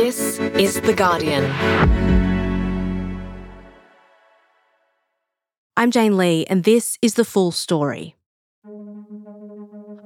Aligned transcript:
This 0.00 0.38
is 0.38 0.80
The 0.80 0.94
Guardian. 0.94 1.44
I'm 5.76 5.90
Jane 5.90 6.16
Lee, 6.16 6.46
and 6.48 6.62
this 6.62 6.98
is 7.02 7.14
the 7.14 7.24
full 7.24 7.50
story. 7.50 8.14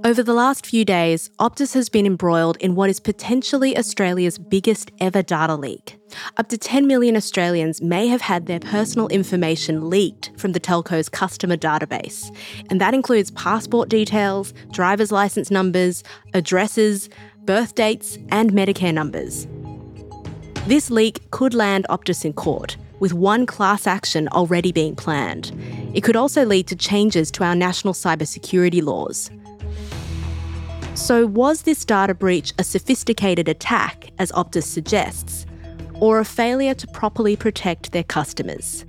Over 0.02 0.22
the 0.22 0.32
last 0.32 0.64
few 0.64 0.86
days, 0.86 1.28
Optus 1.38 1.74
has 1.74 1.90
been 1.90 2.06
embroiled 2.06 2.56
in 2.56 2.74
what 2.74 2.88
is 2.88 3.00
potentially 3.00 3.76
Australia's 3.76 4.38
biggest 4.38 4.91
ever 4.98 5.23
data 5.23 5.56
leak. 5.56 5.98
Up 6.38 6.48
to 6.48 6.56
10 6.56 6.86
million 6.86 7.14
Australians 7.14 7.82
may 7.82 8.06
have 8.06 8.22
had 8.22 8.46
their 8.46 8.61
personal 8.61 9.09
information 9.09 9.90
leaked 9.90 10.30
from 10.38 10.52
the 10.52 10.61
telco's 10.61 11.11
customer 11.11 11.59
database, 11.59 12.34
and 12.70 12.80
that 12.80 12.95
includes 12.95 13.30
passport 13.32 13.90
details, 13.90 14.54
driver's 14.70 15.12
license 15.12 15.50
numbers, 15.50 16.02
addresses, 16.32 17.11
birth 17.45 17.74
dates, 17.74 18.16
and 18.30 18.52
Medicare 18.52 18.95
numbers. 18.95 19.46
This 20.66 20.93
leak 20.93 21.29
could 21.33 21.55
land 21.55 21.87
Optus 21.91 22.25
in 22.25 22.34
court, 22.34 22.77
with 23.01 23.12
one 23.12 23.47
class 23.47 23.84
action 23.84 24.29
already 24.29 24.71
being 24.71 24.95
planned. 24.95 25.51
It 25.93 26.02
could 26.02 26.15
also 26.15 26.45
lead 26.45 26.69
to 26.69 26.77
changes 26.77 27.33
to 27.33 27.43
our 27.43 27.57
national 27.57 27.95
cybersecurity 27.95 28.80
laws. 28.80 29.29
So, 30.95 31.27
was 31.27 31.62
this 31.62 31.85
data 31.85 32.15
breach 32.15 32.52
a 32.59 32.65
sophisticated 32.65 33.48
attack, 33.48 34.11
as 34.21 34.30
Optus 34.33 34.62
suggests, 34.62 35.47
or 35.95 36.21
a 36.21 36.25
failure 36.25 36.74
to 36.74 36.87
properly 36.88 37.35
protect 37.35 37.91
their 37.91 38.05
customers? 38.05 38.85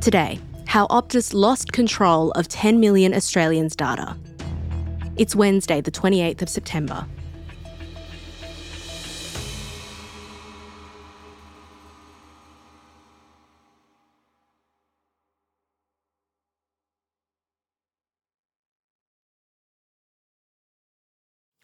Today, 0.00 0.40
how 0.66 0.88
Optus 0.88 1.34
lost 1.34 1.72
control 1.72 2.32
of 2.32 2.48
10 2.48 2.80
million 2.80 3.14
Australians' 3.14 3.76
data. 3.76 4.16
It's 5.16 5.36
Wednesday, 5.36 5.80
the 5.80 5.92
28th 5.92 6.42
of 6.42 6.48
September. 6.48 7.06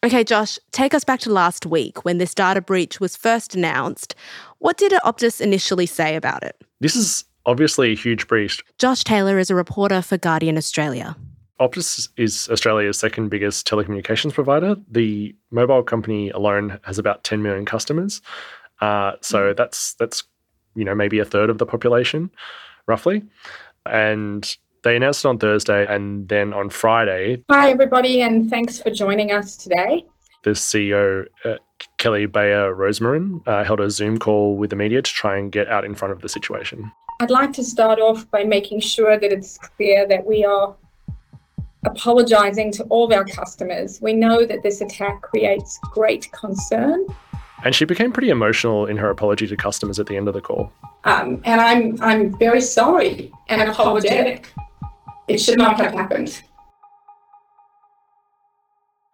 Okay, 0.05 0.25
Josh, 0.25 0.59
take 0.73 0.95
us 0.95 1.05
back 1.05 1.21
to 1.21 1.31
last 1.31 1.65
week 1.65 2.05
when 2.05 2.19
this 2.19 2.35
data 2.35 2.61
breach 2.61 2.99
was 2.99 3.17
first 3.17 3.55
announced. 3.55 4.17
What 4.59 4.77
did 4.77 4.91
Optus 5.05 5.41
initially 5.41 5.87
say 5.87 6.17
about 6.17 6.43
it? 6.43 6.61
This 6.81 6.97
is 6.97 7.25
obviously 7.47 7.93
a 7.93 7.95
huge 7.95 8.27
breach. 8.27 8.65
Josh 8.79 9.05
Taylor 9.05 9.39
is 9.39 9.49
a 9.49 9.55
reporter 9.55 10.03
for 10.03 10.19
Guardian 10.19 10.57
Australia. 10.57 11.17
Optus 11.61 12.09
is 12.17 12.49
Australia's 12.51 12.99
second 12.99 13.29
biggest 13.29 13.69
telecommunications 13.69 14.33
provider. 14.33 14.75
The 14.91 15.37
mobile 15.53 15.85
company 15.85 16.31
alone 16.31 16.81
has 16.83 16.99
about 16.99 17.23
10 17.23 17.41
million 17.41 17.65
customers. 17.65 18.21
Uh, 18.81 19.13
so 19.21 19.53
mm. 19.53 19.57
that's 19.57 19.95
that's 19.95 20.25
you 20.75 20.85
know 20.85 20.97
maybe 20.97 21.21
a 21.21 21.25
third 21.25 21.49
of 21.49 21.59
the 21.59 21.67
population, 21.67 22.29
roughly. 22.89 23.23
And 23.87 24.57
they 24.83 24.97
announced 24.97 25.25
it 25.25 25.29
on 25.29 25.39
Thursday, 25.39 25.87
and 25.87 26.29
then 26.29 26.53
on 26.53 26.71
Friday. 26.71 27.43
Hi, 27.51 27.71
everybody, 27.71 28.23
and 28.23 28.51
thanks 28.51 28.81
for 28.81 28.91
joining 28.91 29.33
us 29.33 29.57
today. 29.57 30.05
The 30.43 30.51
CEO, 30.51 31.27
uh, 31.45 31.55
Kelly 31.99 32.27
Bayer 32.27 32.75
Rosmarin, 32.75 33.47
uh, 33.47 33.63
held 33.63 33.81
a 33.81 33.91
Zoom 33.91 34.19
call 34.19 34.57
with 34.57 34.71
the 34.71 34.77
media 34.77 35.01
to 35.01 35.11
try 35.11 35.37
and 35.39 35.53
get 35.53 35.69
out 35.69 35.85
in 35.85 35.95
front 35.95 36.13
of 36.13 36.21
the 36.21 36.29
situation. 36.29 36.91
I'd 37.21 37.31
like 37.31 37.53
to 37.55 37.65
start 37.65 38.01
off 38.01 38.29
by 38.33 38.43
making 38.43 38.81
sure 38.81 39.19
that 39.19 39.33
it's 39.33 39.57
clear 39.59 40.07
that 40.09 40.27
we 40.27 40.45
are 40.45 40.75
apologising 41.85 42.73
to 42.73 42.85
all 42.85 43.05
of 43.05 43.13
our 43.13 43.25
customers. 43.25 44.01
We 44.03 44.13
know 44.15 44.45
that 44.45 44.65
this 44.65 44.81
attack 44.81 45.23
creates 45.23 45.79
great 45.93 46.31
concern. 46.33 47.07
And 47.65 47.75
she 47.75 47.85
became 47.85 48.11
pretty 48.11 48.31
emotional 48.31 48.87
in 48.87 48.97
her 48.97 49.11
apology 49.11 49.47
to 49.47 49.57
customers 49.57 50.01
at 50.01 50.07
the 50.07 50.17
end 50.17 50.27
of 50.27 50.35
the 50.35 50.41
call. 50.41 50.73
Um, 51.05 51.41
and 51.45 51.61
I'm 51.61 51.97
I'm 52.03 52.37
very 52.39 52.61
sorry 52.61 53.33
and 53.49 53.63
apologetic. 53.63 54.53
It 55.29 55.39
should 55.39 55.59
not 55.59 55.79
have 55.81 55.93
happened. 55.93 56.43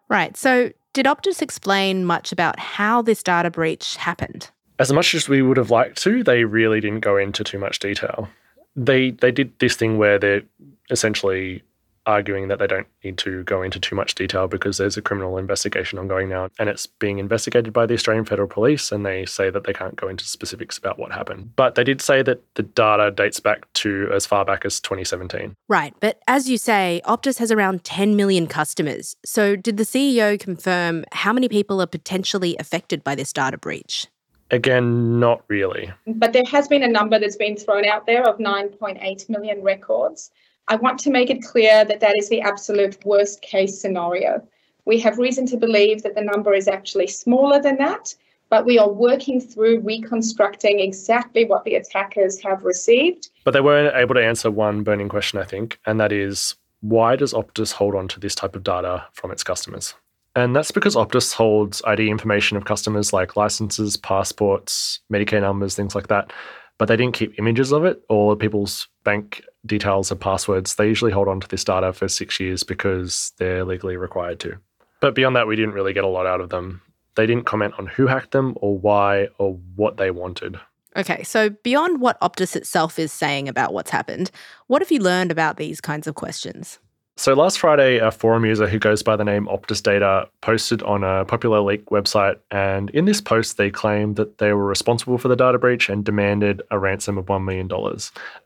Right. 0.09 0.35
So, 0.35 0.71
did 0.93 1.05
Optus 1.05 1.41
explain 1.41 2.03
much 2.03 2.31
about 2.31 2.59
how 2.59 3.01
this 3.01 3.21
data 3.21 3.51
breach 3.51 3.95
happened? 3.95 4.49
As 4.79 4.91
much 4.91 5.13
as 5.13 5.29
we 5.29 5.41
would 5.41 5.57
have 5.57 5.69
liked 5.69 6.01
to, 6.03 6.23
they 6.23 6.45
really 6.45 6.79
didn't 6.79 7.01
go 7.01 7.15
into 7.17 7.43
too 7.43 7.59
much 7.59 7.79
detail. 7.79 8.27
They 8.75 9.11
they 9.11 9.31
did 9.31 9.57
this 9.59 9.75
thing 9.75 9.97
where 9.97 10.17
they're 10.17 10.41
essentially 10.89 11.63
arguing 12.09 12.47
that 12.47 12.57
they 12.57 12.65
don't 12.65 12.87
need 13.03 13.19
to 13.19 13.43
go 13.43 13.61
into 13.61 13.79
too 13.79 13.95
much 13.95 14.15
detail 14.15 14.47
because 14.47 14.77
there's 14.77 14.97
a 14.97 15.01
criminal 15.01 15.37
investigation 15.37 15.99
ongoing 15.99 16.27
now 16.27 16.49
and 16.57 16.67
it's 16.67 16.87
being 16.87 17.19
investigated 17.19 17.71
by 17.71 17.85
the 17.85 17.93
Australian 17.93 18.25
Federal 18.25 18.47
Police 18.47 18.91
and 18.91 19.05
they 19.05 19.25
say 19.25 19.51
that 19.51 19.65
they 19.65 19.73
can't 19.73 19.95
go 19.95 20.07
into 20.07 20.25
specifics 20.25 20.77
about 20.77 20.97
what 20.97 21.11
happened. 21.11 21.55
But 21.55 21.75
they 21.75 21.83
did 21.83 22.01
say 22.01 22.23
that 22.23 22.41
the 22.55 22.63
data 22.63 23.11
dates 23.11 23.39
back 23.39 23.71
to 23.73 24.09
as 24.11 24.25
far 24.25 24.43
back 24.43 24.65
as 24.65 24.79
2017. 24.79 25.55
Right, 25.67 25.93
but 25.99 26.19
as 26.27 26.49
you 26.49 26.57
say, 26.57 27.01
Optus 27.05 27.37
has 27.37 27.51
around 27.51 27.83
10 27.83 28.15
million 28.15 28.47
customers. 28.47 29.15
So 29.23 29.55
did 29.55 29.77
the 29.77 29.83
CEO 29.83 30.39
confirm 30.39 31.05
how 31.11 31.31
many 31.31 31.47
people 31.47 31.79
are 31.79 31.87
potentially 31.87 32.57
affected 32.57 33.03
by 33.03 33.13
this 33.13 33.31
data 33.31 33.59
breach? 33.59 34.07
Again, 34.51 35.19
not 35.19 35.43
really. 35.47 35.91
But 36.07 36.33
there 36.33 36.43
has 36.49 36.67
been 36.67 36.81
a 36.81 36.87
number 36.87 37.19
that's 37.19 37.35
been 37.35 37.55
thrown 37.55 37.85
out 37.85 38.07
there 38.07 38.27
of 38.27 38.39
9.8 38.39 39.29
million 39.29 39.61
records. 39.61 40.31
I 40.69 40.75
want 40.75 40.99
to 40.99 41.09
make 41.09 41.31
it 41.31 41.41
clear 41.41 41.83
that 41.83 41.99
that 41.99 42.15
is 42.19 42.29
the 42.29 42.41
absolute 42.41 43.03
worst 43.03 43.41
case 43.41 43.81
scenario. 43.81 44.47
We 44.85 44.99
have 44.99 45.17
reason 45.17 45.47
to 45.47 45.57
believe 45.57 46.03
that 46.03 46.13
the 46.13 46.21
number 46.21 46.53
is 46.53 46.67
actually 46.67 47.07
smaller 47.07 47.59
than 47.59 47.77
that, 47.77 48.13
but 48.49 48.65
we 48.65 48.77
are 48.77 48.89
working 48.89 49.41
through 49.41 49.79
reconstructing 49.79 50.79
exactly 50.79 51.45
what 51.45 51.63
the 51.63 51.75
attackers 51.75 52.39
have 52.43 52.63
received. 52.63 53.29
But 53.43 53.51
they 53.51 53.61
weren't 53.61 53.95
able 53.95 54.13
to 54.13 54.23
answer 54.23 54.51
one 54.51 54.83
burning 54.83 55.09
question, 55.09 55.39
I 55.39 55.43
think, 55.43 55.79
and 55.87 55.99
that 55.99 56.11
is 56.11 56.55
why 56.81 57.15
does 57.15 57.33
Optus 57.33 57.73
hold 57.73 57.95
on 57.95 58.07
to 58.09 58.19
this 58.19 58.35
type 58.35 58.55
of 58.55 58.63
data 58.63 59.05
from 59.13 59.31
its 59.31 59.43
customers? 59.43 59.95
And 60.35 60.55
that's 60.55 60.71
because 60.71 60.95
Optus 60.95 61.33
holds 61.33 61.81
ID 61.85 62.09
information 62.09 62.57
of 62.57 62.65
customers 62.65 63.11
like 63.11 63.35
licenses, 63.35 63.97
passports, 63.97 64.99
Medicare 65.11 65.41
numbers, 65.41 65.75
things 65.75 65.95
like 65.95 66.07
that 66.07 66.31
but 66.79 66.87
they 66.87 66.97
didn't 66.97 67.13
keep 67.13 67.37
images 67.37 67.71
of 67.71 67.85
it 67.85 68.01
or 68.09 68.35
people's 68.35 68.87
bank 69.03 69.43
details 69.65 70.11
or 70.11 70.15
passwords. 70.15 70.75
They 70.75 70.87
usually 70.87 71.11
hold 71.11 71.27
on 71.27 71.41
to 71.41 71.47
this 71.47 71.63
data 71.63 71.93
for 71.93 72.07
six 72.07 72.39
years 72.39 72.63
because 72.63 73.33
they're 73.37 73.65
legally 73.65 73.97
required 73.97 74.39
to. 74.39 74.57
But 75.01 75.13
beyond 75.13 75.35
that, 75.35 75.45
we 75.45 75.55
didn't 75.55 75.73
really 75.73 75.93
get 75.93 76.05
a 76.05 76.07
lot 76.07 76.25
out 76.25 76.41
of 76.41 76.49
them. 76.49 76.81
They 77.15 77.27
didn't 77.27 77.45
comment 77.45 77.73
on 77.77 77.85
who 77.85 78.07
hacked 78.07 78.31
them 78.31 78.55
or 78.61 78.77
why 78.77 79.27
or 79.37 79.59
what 79.75 79.97
they 79.97 80.09
wanted. 80.09 80.59
Okay, 80.95 81.21
so 81.23 81.49
beyond 81.49 82.01
what 82.01 82.19
Optus 82.21 82.55
itself 82.55 82.97
is 82.97 83.11
saying 83.11 83.47
about 83.47 83.73
what's 83.73 83.91
happened, 83.91 84.31
what 84.67 84.81
have 84.81 84.91
you 84.91 84.99
learned 84.99 85.31
about 85.31 85.57
these 85.57 85.81
kinds 85.81 86.07
of 86.07 86.15
questions? 86.15 86.79
So 87.19 87.33
last 87.33 87.59
Friday, 87.59 87.97
a 87.97 88.11
forum 88.11 88.45
user 88.45 88.65
who 88.65 88.79
goes 88.79 89.03
by 89.03 89.17
the 89.17 89.25
name 89.25 89.45
Optus 89.47 89.83
Data 89.83 90.29
posted 90.39 90.81
on 90.83 91.03
a 91.03 91.25
popular 91.25 91.59
leak 91.59 91.87
website, 91.87 92.37
and 92.49 92.89
in 92.91 93.03
this 93.03 93.19
post, 93.19 93.57
they 93.57 93.69
claimed 93.69 94.15
that 94.15 94.37
they 94.37 94.53
were 94.53 94.65
responsible 94.65 95.17
for 95.17 95.27
the 95.27 95.35
data 95.35 95.57
breach 95.59 95.89
and 95.89 96.05
demanded 96.05 96.61
a 96.71 96.79
ransom 96.79 97.17
of 97.17 97.25
$1 97.25 97.43
million. 97.43 97.69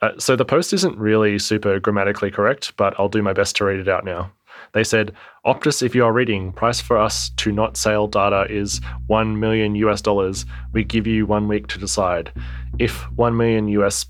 Uh, 0.01 0.09
so 0.17 0.35
the 0.35 0.43
post 0.43 0.73
isn't 0.73 0.97
really 0.97 1.37
super 1.37 1.79
grammatically 1.79 2.31
correct, 2.31 2.75
but 2.75 2.99
I'll 2.99 3.09
do 3.09 3.21
my 3.21 3.31
best 3.31 3.55
to 3.57 3.65
read 3.65 3.79
it 3.79 3.87
out 3.87 4.05
now. 4.05 4.31
They 4.71 4.83
said, 4.83 5.13
Optus, 5.45 5.83
if 5.83 5.93
you 5.93 6.03
are 6.03 6.11
reading, 6.11 6.51
price 6.51 6.81
for 6.81 6.97
us 6.97 7.29
to 7.37 7.51
not 7.51 7.77
sell 7.77 8.07
data 8.07 8.47
is 8.49 8.81
1 9.05 9.39
million 9.39 9.75
US 9.75 10.01
dollars. 10.01 10.47
We 10.71 10.83
give 10.83 11.05
you 11.05 11.27
one 11.27 11.47
week 11.47 11.67
to 11.67 11.77
decide. 11.77 12.31
If 12.79 13.01
1 13.11 13.37
million 13.37 13.67
US 13.67 14.07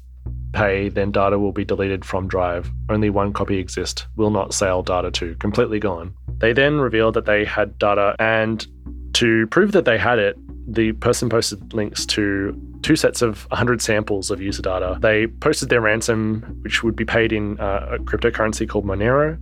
pay, 0.53 0.89
then 0.89 1.11
data 1.11 1.37
will 1.37 1.51
be 1.51 1.65
deleted 1.65 2.05
from 2.05 2.27
Drive. 2.27 2.71
Only 2.89 3.09
one 3.09 3.33
copy 3.33 3.57
exists. 3.57 4.05
Will 4.15 4.29
not 4.29 4.53
sell 4.53 4.83
data 4.83 5.11
to. 5.11 5.35
Completely 5.35 5.79
gone. 5.79 6.13
They 6.37 6.53
then 6.53 6.79
revealed 6.79 7.15
that 7.15 7.25
they 7.25 7.45
had 7.45 7.77
data, 7.77 8.15
and 8.19 8.65
to 9.13 9.47
prove 9.47 9.71
that 9.73 9.85
they 9.85 9.97
had 9.97 10.19
it, 10.19 10.37
the 10.65 10.93
person 10.93 11.29
posted 11.29 11.73
links 11.73 12.05
to 12.05 12.59
two 12.83 12.95
sets 12.95 13.21
of 13.21 13.45
100 13.49 13.81
samples 13.81 14.31
of 14.31 14.41
user 14.41 14.61
data. 14.61 14.97
They 15.01 15.27
posted 15.27 15.69
their 15.69 15.81
ransom, 15.81 16.59
which 16.61 16.83
would 16.83 16.95
be 16.95 17.05
paid 17.05 17.31
in 17.31 17.59
uh, 17.59 17.89
a 17.91 17.97
cryptocurrency 17.99 18.67
called 18.67 18.85
Monero, 18.85 19.39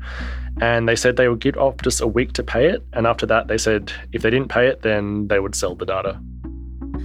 and 0.59 0.87
they 0.87 0.95
said 0.95 1.17
they 1.17 1.27
would 1.27 1.39
give 1.39 1.55
Optus 1.55 2.01
a 2.01 2.07
week 2.07 2.33
to 2.33 2.43
pay 2.43 2.67
it. 2.69 2.83
And 2.93 3.07
after 3.07 3.25
that, 3.27 3.47
they 3.47 3.57
said 3.57 3.91
if 4.11 4.21
they 4.21 4.29
didn't 4.29 4.49
pay 4.49 4.67
it, 4.67 4.81
then 4.81 5.27
they 5.27 5.39
would 5.39 5.55
sell 5.55 5.75
the 5.75 5.85
data. 5.85 6.19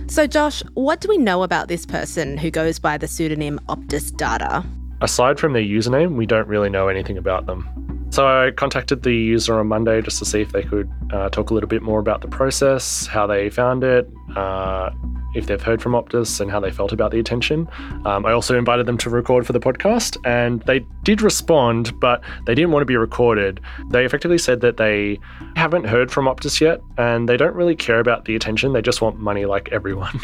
So, 0.09 0.27
Josh, 0.27 0.63
what 0.75 1.01
do 1.01 1.09
we 1.09 1.19
know 1.19 1.43
about 1.43 1.69
this 1.69 1.85
person 1.85 2.39
who 2.39 2.51
goes 2.51 2.79
by 2.79 2.97
the 2.97 3.09
pseudonym 3.09 3.59
Optus 3.69 4.17
Data? 4.17 4.65
Aside 5.01 5.39
from 5.39 5.53
their 5.53 5.63
username, 5.63 6.17
we 6.17 6.27
don't 6.27 6.47
really 6.47 6.71
know 6.71 6.89
anything 6.89 7.19
about 7.19 7.47
them. 7.47 7.69
So 8.11 8.27
I 8.27 8.53
contacted 8.53 9.03
the 9.03 9.13
user 9.13 9.59
on 9.59 9.67
Monday 9.67 10.01
just 10.01 10.19
to 10.21 10.25
see 10.25 10.41
if 10.41 10.53
they 10.53 10.63
could 10.63 10.91
uh, 11.13 11.29
talk 11.31 11.51
a 11.51 11.55
little 11.55 11.69
bit 11.69 11.83
more 11.83 11.99
about 11.99 12.21
the 12.21 12.29
process, 12.29 13.07
how 13.07 13.27
they 13.27 13.51
found 13.51 13.83
it, 13.83 14.09
uh, 14.37 14.91
if 15.37 15.47
they've 15.47 15.63
heard 15.63 15.83
from 15.83 15.93
Optus 15.93 16.41
and 16.41 16.51
how 16.51 16.61
they 16.61 16.71
felt 16.71 16.93
about 16.93 17.11
the 17.11 17.19
attention. 17.19 17.69
Um, 18.05 18.25
I 18.25 18.33
also 18.33 18.57
invited 18.57 18.87
them 18.87 18.99
to 18.99 19.11
record 19.11 19.47
for 19.47 19.53
the 19.53 19.61
podcast, 19.61 20.17
and 20.25 20.63
they 20.63 20.81
did 21.03 21.23
respond, 21.23 21.99
but 22.01 22.23
they 22.47 22.55
didn't 22.55 22.71
want 22.71 22.83
to 22.83 22.87
be 22.87 22.97
recorded. 22.97 23.61
They 23.91 24.05
effectively 24.05 24.39
said 24.39 24.61
that 24.63 24.77
they 24.77 25.19
haven't 25.55 25.85
heard 25.85 26.11
from 26.11 26.25
Optus 26.27 26.61
yet, 26.61 26.81
and 26.99 27.29
they 27.29 27.37
don't 27.37 27.55
really 27.55 27.77
care 27.77 28.01
about 28.01 28.25
the 28.25 28.35
attention. 28.35 28.73
They 28.73 28.83
just 28.83 29.03
want 29.03 29.19
money 29.19 29.45
like 29.45 29.69
everyone. 29.73 30.21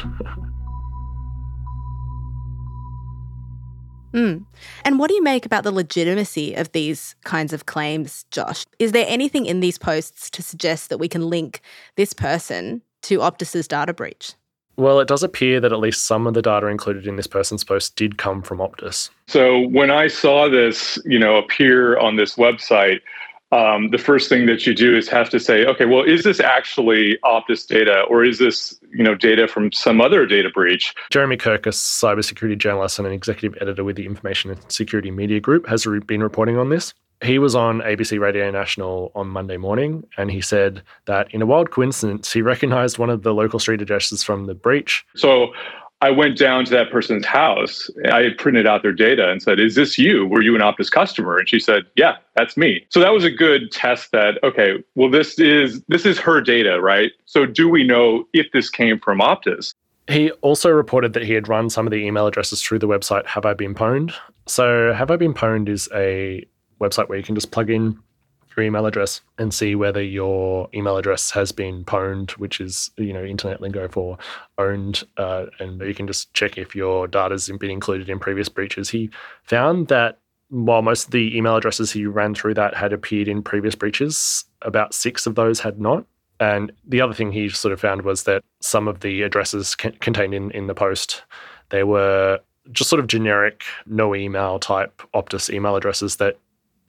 Mm. 4.13 4.45
And 4.85 4.99
what 4.99 5.09
do 5.09 5.15
you 5.15 5.23
make 5.23 5.47
about 5.47 5.65
the 5.65 5.73
legitimacy 5.73 6.55
of 6.55 6.71
these 6.73 7.17
kinds 7.25 7.53
of 7.53 7.67
claims, 7.67 8.27
Josh? 8.31 8.67
Is 8.79 8.93
there 8.93 9.07
anything 9.09 9.47
in 9.47 9.61
these 9.61 9.79
posts 9.79 10.29
to 10.31 10.43
suggest 10.43 10.91
that 10.91 10.99
we 10.99 11.09
can 11.09 11.31
link 11.31 11.63
this 11.97 12.13
person 12.13 12.83
to 13.03 13.19
Optus's 13.21 13.67
data 13.67 13.95
breach? 13.95 14.35
Well, 14.77 15.01
it 15.01 15.09
does 15.09 15.23
appear 15.23 15.61
that 15.61 15.73
at 15.73 15.79
least 15.81 16.07
some 16.07 16.27
of 16.27 16.35
the 16.35 16.43
data 16.43 16.67
included 16.67 17.07
in 17.07 17.17
this 17.17 17.27
person's 17.27 17.63
post 17.63 17.97
did 17.97 18.19
come 18.19 18.43
from 18.43 18.59
Optus. 18.59 19.11
So 19.29 19.69
when 19.69 19.91
I 19.91 20.09
saw 20.09 20.49
this, 20.49 20.99
you 21.05 21.19
know, 21.19 21.37
appear 21.37 21.99
on 21.99 22.17
this 22.17 22.37
website, 22.37 23.01
um, 23.53 23.91
the 23.91 23.99
first 23.99 24.31
thing 24.31 24.47
that 24.47 24.67
you 24.67 24.75
do 24.75 24.97
is 24.97 25.09
have 25.09 25.29
to 25.29 25.39
say, 25.39 25.67
okay, 25.67 25.85
well, 25.85 26.03
is 26.03 26.25
this 26.25 26.41
actually 26.41 27.19
Optus 27.23 27.67
data, 27.67 28.03
or 28.09 28.25
is 28.25 28.39
this 28.39 28.81
you 28.91 29.05
know 29.05 29.15
data 29.15 29.47
from 29.47 29.71
some 29.73 30.01
other 30.01 30.25
data 30.25 30.49
breach? 30.49 30.95
Jeremy 31.11 31.37
Kirk, 31.37 31.67
a 31.67 31.71
cybersecurity 31.71 32.57
journalist 32.57 32.99
and 32.99 33.07
an 33.07 33.13
executive 33.13 33.61
editor 33.61 33.85
with 33.85 33.97
the 33.97 34.07
Information 34.07 34.57
Security 34.69 35.11
Media 35.11 35.39
Group, 35.39 35.67
has 35.67 35.87
re- 35.87 36.01
been 36.01 36.23
reporting 36.23 36.57
on 36.57 36.71
this. 36.71 36.95
He 37.23 37.39
was 37.39 37.55
on 37.55 37.81
ABC 37.81 38.19
Radio 38.19 38.51
National 38.51 39.13
on 39.15 39.29
Monday 39.29 39.57
morning, 39.57 40.05
and 40.17 40.31
he 40.31 40.41
said 40.41 40.83
that 41.05 41.33
in 41.33 41.41
a 41.41 41.47
wild 41.47 41.71
coincidence, 41.71 42.33
he 42.33 42.43
recognized 42.43 42.99
one 42.99 43.11
of 43.11 43.23
the 43.23 43.33
local 43.33 43.59
street 43.59 43.81
addresses 43.81 44.23
from 44.23 44.47
the 44.47 44.55
breach. 44.55 45.05
So 45.15 45.53
I 46.03 46.11
went 46.11 46.37
down 46.37 46.65
to 46.65 46.71
that 46.73 46.91
person's 46.91 47.25
house. 47.25 47.89
I 48.11 48.23
had 48.23 48.37
printed 48.37 48.67
out 48.67 48.83
their 48.83 48.93
data 48.93 49.31
and 49.31 49.41
said, 49.41 49.61
Is 49.61 49.77
this 49.77 49.97
you? 49.97 50.27
Were 50.27 50.43
you 50.43 50.57
an 50.57 50.61
Optus 50.61 50.91
customer? 50.91 51.39
And 51.39 51.49
she 51.49 51.61
said, 51.61 51.85
Yeah, 51.95 52.17
that's 52.35 52.57
me. 52.57 52.85
So 52.89 52.99
that 52.99 53.13
was 53.13 53.23
a 53.25 53.31
good 53.31 53.71
test 53.71 54.11
that, 54.11 54.43
okay, 54.43 54.83
well, 54.97 55.09
this 55.09 55.39
is 55.39 55.81
this 55.87 56.05
is 56.05 56.19
her 56.19 56.41
data, 56.41 56.81
right? 56.81 57.13
So 57.27 57.47
do 57.47 57.69
we 57.69 57.85
know 57.85 58.25
if 58.33 58.51
this 58.53 58.69
came 58.69 58.99
from 58.99 59.21
Optus? 59.21 59.75
He 60.09 60.33
also 60.41 60.71
reported 60.71 61.13
that 61.13 61.23
he 61.23 61.35
had 61.35 61.47
run 61.47 61.71
some 61.71 61.87
of 61.87 61.93
the 61.93 61.99
email 61.99 62.27
addresses 62.27 62.61
through 62.61 62.81
the 62.81 62.89
website 62.89 63.25
Have 63.27 63.47
I 63.47 63.55
Been 63.55 63.73
Pwned? 63.73 64.13
So 64.47 64.93
Have 64.93 65.13
I 65.13 65.17
Been 65.17 65.33
Pwned 65.33 65.69
is 65.69 65.89
a 65.95 66.45
website 66.83 67.09
where 67.09 67.19
you 67.19 67.25
can 67.25 67.35
just 67.35 67.51
plug 67.51 67.71
in 67.71 67.99
your 68.57 68.65
email 68.67 68.87
address 68.87 69.21
and 69.39 69.53
see 69.55 69.75
whether 69.75 70.03
your 70.03 70.69
email 70.75 70.97
address 70.97 71.31
has 71.31 71.53
been 71.53 71.85
pwned, 71.85 72.33
which 72.33 72.61
is 72.61 72.91
you 72.97 73.13
know 73.13 73.25
internet 73.25 73.61
lingo 73.61 73.89
for 73.89 74.19
owned, 74.59 75.05
uh, 75.17 75.47
and 75.59 75.81
you 75.81 75.95
can 75.95 76.07
just 76.07 76.33
check 76.35 76.59
if 76.59 76.75
your 76.75 77.07
data 77.09 77.35
has 77.35 77.49
been 77.49 77.71
included 77.71 78.09
in 78.09 78.19
previous 78.19 78.49
breaches. 78.49 78.91
He 78.91 79.11
found 79.45 79.89
that 79.89 80.19
while 80.53 80.83
most 80.83 81.07
of 81.07 81.11
the 81.13 81.37
email 81.37 81.57
addresses 81.57 81.91
he 81.91 82.05
ran 82.05 82.35
through 82.35 82.55
that 82.55 82.75
had 82.75 82.93
appeared 82.93 83.27
in 83.27 83.43
previous 83.43 83.75
breaches, 83.75 84.45
about 84.61 84.93
six 84.93 85.27
of 85.27 85.35
those 85.35 85.61
had 85.61 85.81
not. 85.81 86.05
And 86.41 86.73
the 86.87 87.01
other 87.01 87.15
thing 87.15 87.33
he 87.33 87.49
sort 87.49 87.73
of 87.73 87.81
found 87.81 88.03
was 88.03 88.25
that 88.25 88.43
some 88.61 88.87
of 88.87 89.01
the 89.01 89.23
addresses 89.23 89.75
contained 89.75 90.35
in, 90.35 90.51
in 90.51 90.67
the 90.67 90.75
post, 90.75 91.23
they 91.71 91.85
were 91.85 92.41
just 92.71 92.91
sort 92.91 93.01
of 93.01 93.07
generic, 93.07 93.65
no 93.87 94.15
email 94.15 94.59
type 94.59 95.03
Optus 95.15 95.53
email 95.53 95.75
addresses 95.75 96.17
that 96.17 96.39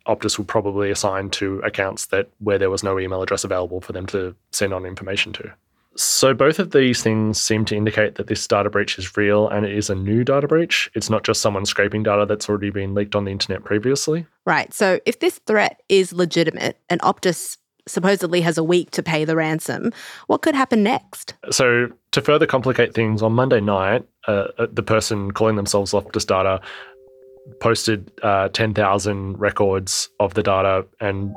Optus 0.07 0.38
will 0.38 0.45
probably 0.45 0.91
assign 0.91 1.29
to 1.31 1.59
accounts 1.59 2.07
that 2.07 2.29
where 2.39 2.57
there 2.57 2.69
was 2.69 2.83
no 2.83 3.00
email 3.00 3.21
address 3.21 3.44
available 3.44 3.81
for 3.81 3.94
them 3.94 4.05
to 4.07 4.35
send 4.51 4.73
on 4.73 4.85
information 4.85 5.33
to. 5.33 5.53
So 5.95 6.33
both 6.33 6.59
of 6.59 6.71
these 6.71 7.03
things 7.03 7.39
seem 7.39 7.65
to 7.65 7.75
indicate 7.75 8.15
that 8.15 8.27
this 8.27 8.47
data 8.47 8.69
breach 8.69 8.97
is 8.97 9.15
real 9.15 9.47
and 9.47 9.65
it 9.65 9.73
is 9.73 9.89
a 9.89 9.95
new 9.95 10.23
data 10.23 10.47
breach. 10.47 10.89
It's 10.95 11.09
not 11.09 11.23
just 11.23 11.41
someone 11.41 11.65
scraping 11.65 12.03
data 12.03 12.25
that's 12.25 12.50
already 12.50 12.71
been 12.71 12.95
leaked 12.95 13.15
on 13.15 13.25
the 13.25 13.31
internet 13.31 13.63
previously. 13.63 14.25
Right. 14.45 14.73
So 14.73 15.00
if 15.05 15.19
this 15.19 15.39
threat 15.45 15.81
is 15.89 16.11
legitimate 16.11 16.79
and 16.89 17.00
Optus 17.01 17.57
supposedly 17.85 18.41
has 18.41 18.57
a 18.57 18.63
week 18.63 18.91
to 18.91 19.03
pay 19.03 19.25
the 19.25 19.35
ransom, 19.35 19.91
what 20.27 20.41
could 20.41 20.55
happen 20.55 20.83
next? 20.83 21.35
So 21.51 21.89
to 22.11 22.21
further 22.21 22.47
complicate 22.47 22.94
things, 22.94 23.21
on 23.21 23.33
Monday 23.33 23.61
night, 23.61 24.07
uh, 24.27 24.47
uh 24.57 24.67
the 24.71 24.83
person 24.83 25.31
calling 25.31 25.57
themselves 25.57 25.91
Optus 25.91 26.25
Data 26.25 26.61
posted 27.60 28.12
uh, 28.22 28.50
10,000 28.50 29.40
records 29.40 30.10
of 30.19 30.34
the 30.34 30.44
data 30.44 30.86
and 31.00 31.36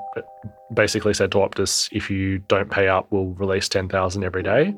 basically 0.75 1.15
said 1.15 1.33
to 1.33 1.39
Optus, 1.39 1.89
if 1.93 2.11
you 2.11 2.39
don't 2.39 2.71
pay 2.71 2.89
up, 2.89 3.07
we'll 3.11 3.35
release 3.35 3.69
10,000 3.69 4.25
every 4.25 4.43
day. 4.43 4.75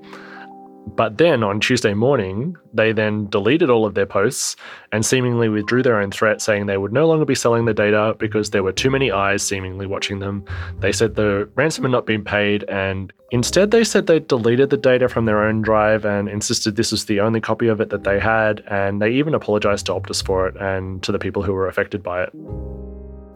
But 0.96 1.18
then 1.18 1.42
on 1.42 1.60
Tuesday 1.60 1.94
morning, 1.94 2.56
they 2.72 2.92
then 2.92 3.26
deleted 3.26 3.70
all 3.70 3.84
of 3.84 3.94
their 3.94 4.06
posts 4.06 4.56
and 4.92 5.04
seemingly 5.04 5.48
withdrew 5.48 5.82
their 5.82 6.00
own 6.00 6.10
threat, 6.10 6.40
saying 6.40 6.66
they 6.66 6.76
would 6.76 6.92
no 6.92 7.06
longer 7.06 7.24
be 7.24 7.34
selling 7.34 7.64
the 7.64 7.74
data 7.74 8.14
because 8.18 8.50
there 8.50 8.62
were 8.62 8.72
too 8.72 8.90
many 8.90 9.10
eyes 9.10 9.42
seemingly 9.42 9.86
watching 9.86 10.18
them. 10.18 10.44
They 10.78 10.92
said 10.92 11.14
the 11.14 11.48
ransom 11.54 11.84
had 11.84 11.92
not 11.92 12.06
been 12.06 12.24
paid, 12.24 12.64
and 12.64 13.12
instead 13.30 13.70
they 13.70 13.84
said 13.84 14.06
they 14.06 14.20
deleted 14.20 14.70
the 14.70 14.76
data 14.76 15.08
from 15.08 15.26
their 15.26 15.42
own 15.42 15.62
drive 15.62 16.04
and 16.04 16.28
insisted 16.28 16.76
this 16.76 16.92
was 16.92 17.04
the 17.04 17.20
only 17.20 17.40
copy 17.40 17.68
of 17.68 17.80
it 17.80 17.90
that 17.90 18.04
they 18.04 18.18
had. 18.18 18.62
And 18.68 19.02
they 19.02 19.10
even 19.10 19.34
apologized 19.34 19.86
to 19.86 19.92
Optus 19.92 20.24
for 20.24 20.48
it 20.48 20.56
and 20.56 21.02
to 21.02 21.12
the 21.12 21.18
people 21.18 21.42
who 21.42 21.52
were 21.52 21.68
affected 21.68 22.02
by 22.02 22.22
it. 22.22 22.32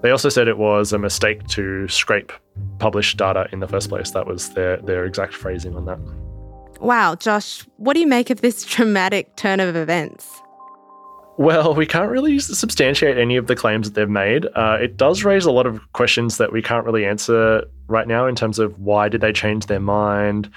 They 0.03 0.11
also 0.11 0.29
said 0.29 0.49
it 0.49 0.59
was 0.59 0.93
a 0.93 0.99
mistake 0.99 1.47
to 1.49 1.87
scrape 1.87 2.33
published 2.81 3.19
data 3.19 3.47
in 3.53 3.61
the 3.61 3.69
first 3.69 3.89
place. 3.89 4.11
That 4.11 4.27
was 4.27 4.53
their, 4.55 4.79
their 4.79 5.05
exact 5.05 5.33
phrasing 5.33 5.77
on 5.77 5.85
that. 5.85 5.99
Wow, 6.83 7.15
Josh, 7.15 7.65
what 7.77 7.95
do 7.95 8.01
you 8.01 8.09
make 8.09 8.29
of 8.29 8.41
this 8.41 8.65
dramatic 8.75 9.37
turn 9.37 9.61
of 9.61 9.77
events? 9.77 10.29
Well, 11.39 11.75
we 11.75 11.87
can't 11.87 12.11
really 12.11 12.41
substantiate 12.41 13.17
any 13.17 13.37
of 13.37 13.47
the 13.47 13.55
claims 13.55 13.89
that 13.89 13.95
they've 13.95 14.11
made. 14.11 14.47
Uh, 14.55 14.79
it 14.81 14.97
does 14.97 15.25
raise 15.25 15.45
a 15.45 15.53
lot 15.53 15.65
of 15.65 15.81
questions 15.93 16.39
that 16.39 16.53
we 16.53 16.61
can't 16.61 16.85
really 16.85 17.07
answer 17.07 17.65
right 17.87 18.07
now 18.07 18.27
in 18.27 18.35
terms 18.35 18.59
of 18.59 18.79
why 18.81 19.09
did 19.09 19.21
they 19.21 19.33
change 19.33 19.67
their 19.67 19.81
mind, 19.81 20.51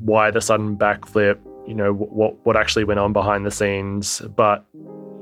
why 0.00 0.30
the 0.30 0.40
sudden 0.40 0.76
backflip, 0.76 1.38
you 1.66 1.74
know, 1.74 1.94
what 1.94 2.36
what 2.44 2.56
actually 2.56 2.84
went 2.84 3.00
on 3.00 3.12
behind 3.12 3.44
the 3.44 3.50
scenes. 3.50 4.20
But 4.36 4.64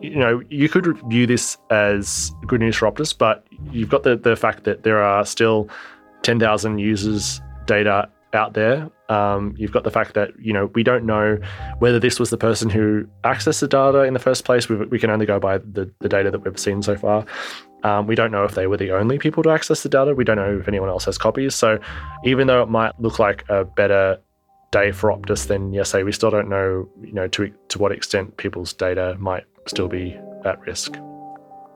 you 0.03 0.17
know, 0.17 0.43
you 0.51 0.69
could 0.69 0.99
view 1.09 1.27
this 1.27 1.57
as 1.71 2.33
good 2.47 2.61
news 2.61 2.77
for 2.77 2.91
Optus, 2.91 3.17
but 3.17 3.47
you've 3.71 3.89
got 3.89 4.03
the 4.03 4.17
the 4.17 4.37
fact 4.37 4.65
that 4.65 4.83
there 4.83 5.03
are 5.03 5.25
still 5.25 5.71
ten 6.23 6.39
thousand 6.39 6.81
users 6.81 7.41
data 7.67 8.09
out 8.35 8.55
there. 8.55 8.91
Um, 9.09 9.55
you've 9.57 9.73
got 9.73 9.85
the 9.85 9.91
fact 9.91 10.15
that 10.15 10.31
you 10.41 10.53
know 10.53 10.67
we 10.75 10.83
don't 10.83 11.05
know 11.05 11.39
whether 11.79 11.99
this 11.99 12.19
was 12.19 12.31
the 12.31 12.39
person 12.39 12.71
who 12.71 13.07
accessed 13.25 13.61
the 13.61 13.69
data 13.69 14.03
in 14.03 14.15
the 14.15 14.21
first 14.21 14.45
place. 14.45 14.69
We, 14.69 14.77
we 14.77 14.99
can 14.99 15.11
only 15.11 15.27
go 15.27 15.39
by 15.39 15.59
the, 15.59 15.91
the 16.01 16.09
data 16.09 16.31
that 16.31 16.41
we've 16.41 16.59
seen 16.59 16.83
so 16.83 16.97
far. 16.97 17.25
Um, 17.83 18.07
we 18.07 18.15
don't 18.15 18.31
know 18.31 18.45
if 18.45 18.55
they 18.55 18.67
were 18.67 18.77
the 18.77 18.93
only 18.93 19.19
people 19.19 19.43
to 19.43 19.51
access 19.51 19.83
the 19.83 19.89
data. 19.89 20.15
We 20.15 20.25
don't 20.25 20.37
know 20.37 20.59
if 20.59 20.69
anyone 20.69 20.89
else 20.89 21.05
has 21.07 21.19
copies. 21.19 21.55
So 21.55 21.79
even 22.25 22.47
though 22.47 22.63
it 22.63 22.69
might 22.69 22.99
look 23.01 23.19
like 23.19 23.45
a 23.49 23.65
better 23.65 24.19
day 24.71 24.93
for 24.93 25.11
Optus 25.11 25.49
than 25.49 25.73
yesterday, 25.73 26.05
we 26.05 26.13
still 26.13 26.31
don't 26.31 26.49
know 26.49 26.89
you 27.03 27.13
know 27.13 27.29
to 27.29 27.53
to 27.69 27.79
what 27.79 27.93
extent 27.93 28.37
people's 28.37 28.73
data 28.73 29.17
might 29.19 29.45
still 29.67 29.89
be 29.89 30.19
at 30.45 30.59
risk 30.61 30.97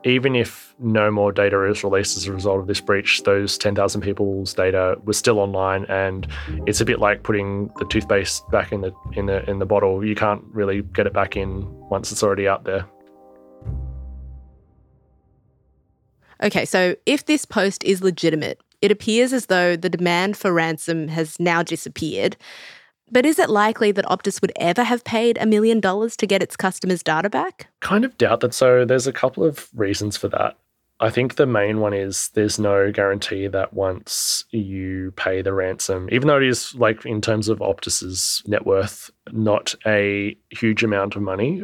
even 0.03 0.35
if 0.35 0.73
no 0.79 1.11
more 1.11 1.31
data 1.31 1.63
is 1.65 1.83
released 1.83 2.17
as 2.17 2.27
a 2.27 2.33
result 2.33 2.59
of 2.59 2.67
this 2.67 2.79
breach, 2.79 3.23
those 3.23 3.57
10,000 3.57 4.01
people's 4.01 4.53
data 4.53 4.95
was 5.03 5.17
still 5.17 5.39
online, 5.39 5.85
and 5.85 6.27
it's 6.65 6.81
a 6.81 6.85
bit 6.85 6.99
like 6.99 7.23
putting 7.23 7.69
the 7.77 7.85
toothpaste 7.85 8.49
back 8.51 8.71
in 8.71 8.81
the 8.81 8.93
in 9.13 9.25
the 9.25 9.47
in 9.49 9.59
the 9.59 9.65
bottle. 9.65 10.05
You 10.05 10.15
can't 10.15 10.43
really 10.51 10.81
get 10.81 11.07
it 11.07 11.13
back 11.13 11.35
in 11.35 11.67
once 11.89 12.11
it's 12.11 12.23
already 12.23 12.47
out 12.47 12.63
there. 12.63 12.85
Okay, 16.43 16.65
so 16.65 16.95
if 17.05 17.25
this 17.25 17.45
post 17.45 17.83
is 17.83 18.03
legitimate, 18.03 18.61
it 18.81 18.91
appears 18.91 19.33
as 19.33 19.47
though 19.47 19.75
the 19.75 19.89
demand 19.89 20.37
for 20.37 20.53
ransom 20.53 21.07
has 21.07 21.39
now 21.39 21.63
disappeared. 21.63 22.37
But 23.09 23.25
is 23.25 23.39
it 23.39 23.49
likely 23.49 23.91
that 23.93 24.05
Optus 24.05 24.41
would 24.41 24.51
ever 24.57 24.83
have 24.83 25.03
paid 25.03 25.37
a 25.39 25.45
million 25.45 25.79
dollars 25.79 26.17
to 26.17 26.27
get 26.27 26.43
its 26.43 26.55
customers' 26.55 27.03
data 27.03 27.29
back? 27.29 27.67
Kind 27.79 28.03
of 28.03 28.17
doubt 28.17 28.41
that. 28.41 28.53
So 28.53 28.85
there's 28.85 29.07
a 29.07 29.13
couple 29.13 29.43
of 29.43 29.69
reasons 29.73 30.17
for 30.17 30.27
that. 30.29 30.57
I 30.99 31.11
think 31.11 31.35
the 31.35 31.45
main 31.45 31.79
one 31.79 31.93
is 31.93 32.29
there's 32.29 32.57
no 32.57 32.91
guarantee 32.91 33.47
that 33.47 33.71
once 33.71 34.45
you 34.49 35.13
pay 35.15 35.43
the 35.43 35.53
ransom, 35.53 36.09
even 36.11 36.27
though 36.27 36.37
it 36.37 36.43
is 36.43 36.73
like 36.73 37.05
in 37.05 37.21
terms 37.21 37.49
of 37.49 37.59
Optus's 37.59 38.41
net 38.47 38.65
worth, 38.65 39.11
not 39.31 39.75
a 39.85 40.35
huge 40.49 40.83
amount 40.83 41.15
of 41.15 41.21
money, 41.21 41.63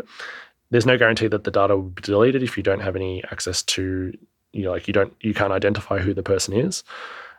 there's 0.69 0.85
no 0.85 0.97
guarantee 0.97 1.27
that 1.27 1.45
the 1.45 1.51
data 1.51 1.75
will 1.75 1.89
be 1.89 2.01
deleted 2.03 2.43
if 2.43 2.57
you 2.57 2.63
don't 2.63 2.81
have 2.81 2.95
any 2.95 3.23
access 3.31 3.63
to, 3.63 4.13
you 4.53 4.63
know, 4.63 4.71
like 4.71 4.87
you 4.87 4.93
don't, 4.93 5.15
you 5.21 5.33
can't 5.33 5.51
identify 5.51 5.97
who 5.97 6.13
the 6.13 6.23
person 6.23 6.53
is. 6.53 6.83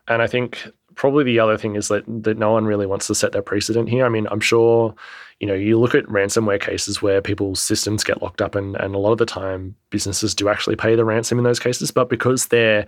And 0.08 0.20
I 0.20 0.26
think 0.26 0.66
probably 0.94 1.24
the 1.24 1.38
other 1.38 1.58
thing 1.58 1.76
is 1.76 1.88
that 1.88 2.04
that 2.06 2.38
no 2.38 2.52
one 2.52 2.64
really 2.64 2.86
wants 2.86 3.06
to 3.08 3.14
set 3.14 3.32
their 3.32 3.42
precedent 3.42 3.88
here. 3.88 4.04
I 4.06 4.08
mean, 4.08 4.26
I'm 4.30 4.40
sure, 4.40 4.94
you 5.40 5.46
know, 5.46 5.54
you 5.54 5.78
look 5.78 5.94
at 5.94 6.04
ransomware 6.06 6.60
cases 6.60 7.02
where 7.02 7.20
people's 7.20 7.60
systems 7.60 8.04
get 8.04 8.22
locked 8.22 8.42
up, 8.42 8.54
and 8.54 8.76
and 8.76 8.94
a 8.94 8.98
lot 8.98 9.12
of 9.12 9.18
the 9.18 9.26
time 9.26 9.74
businesses 9.90 10.34
do 10.34 10.48
actually 10.48 10.76
pay 10.76 10.94
the 10.94 11.04
ransom 11.04 11.38
in 11.38 11.44
those 11.44 11.60
cases, 11.60 11.90
but 11.90 12.08
because 12.08 12.46
they're 12.46 12.86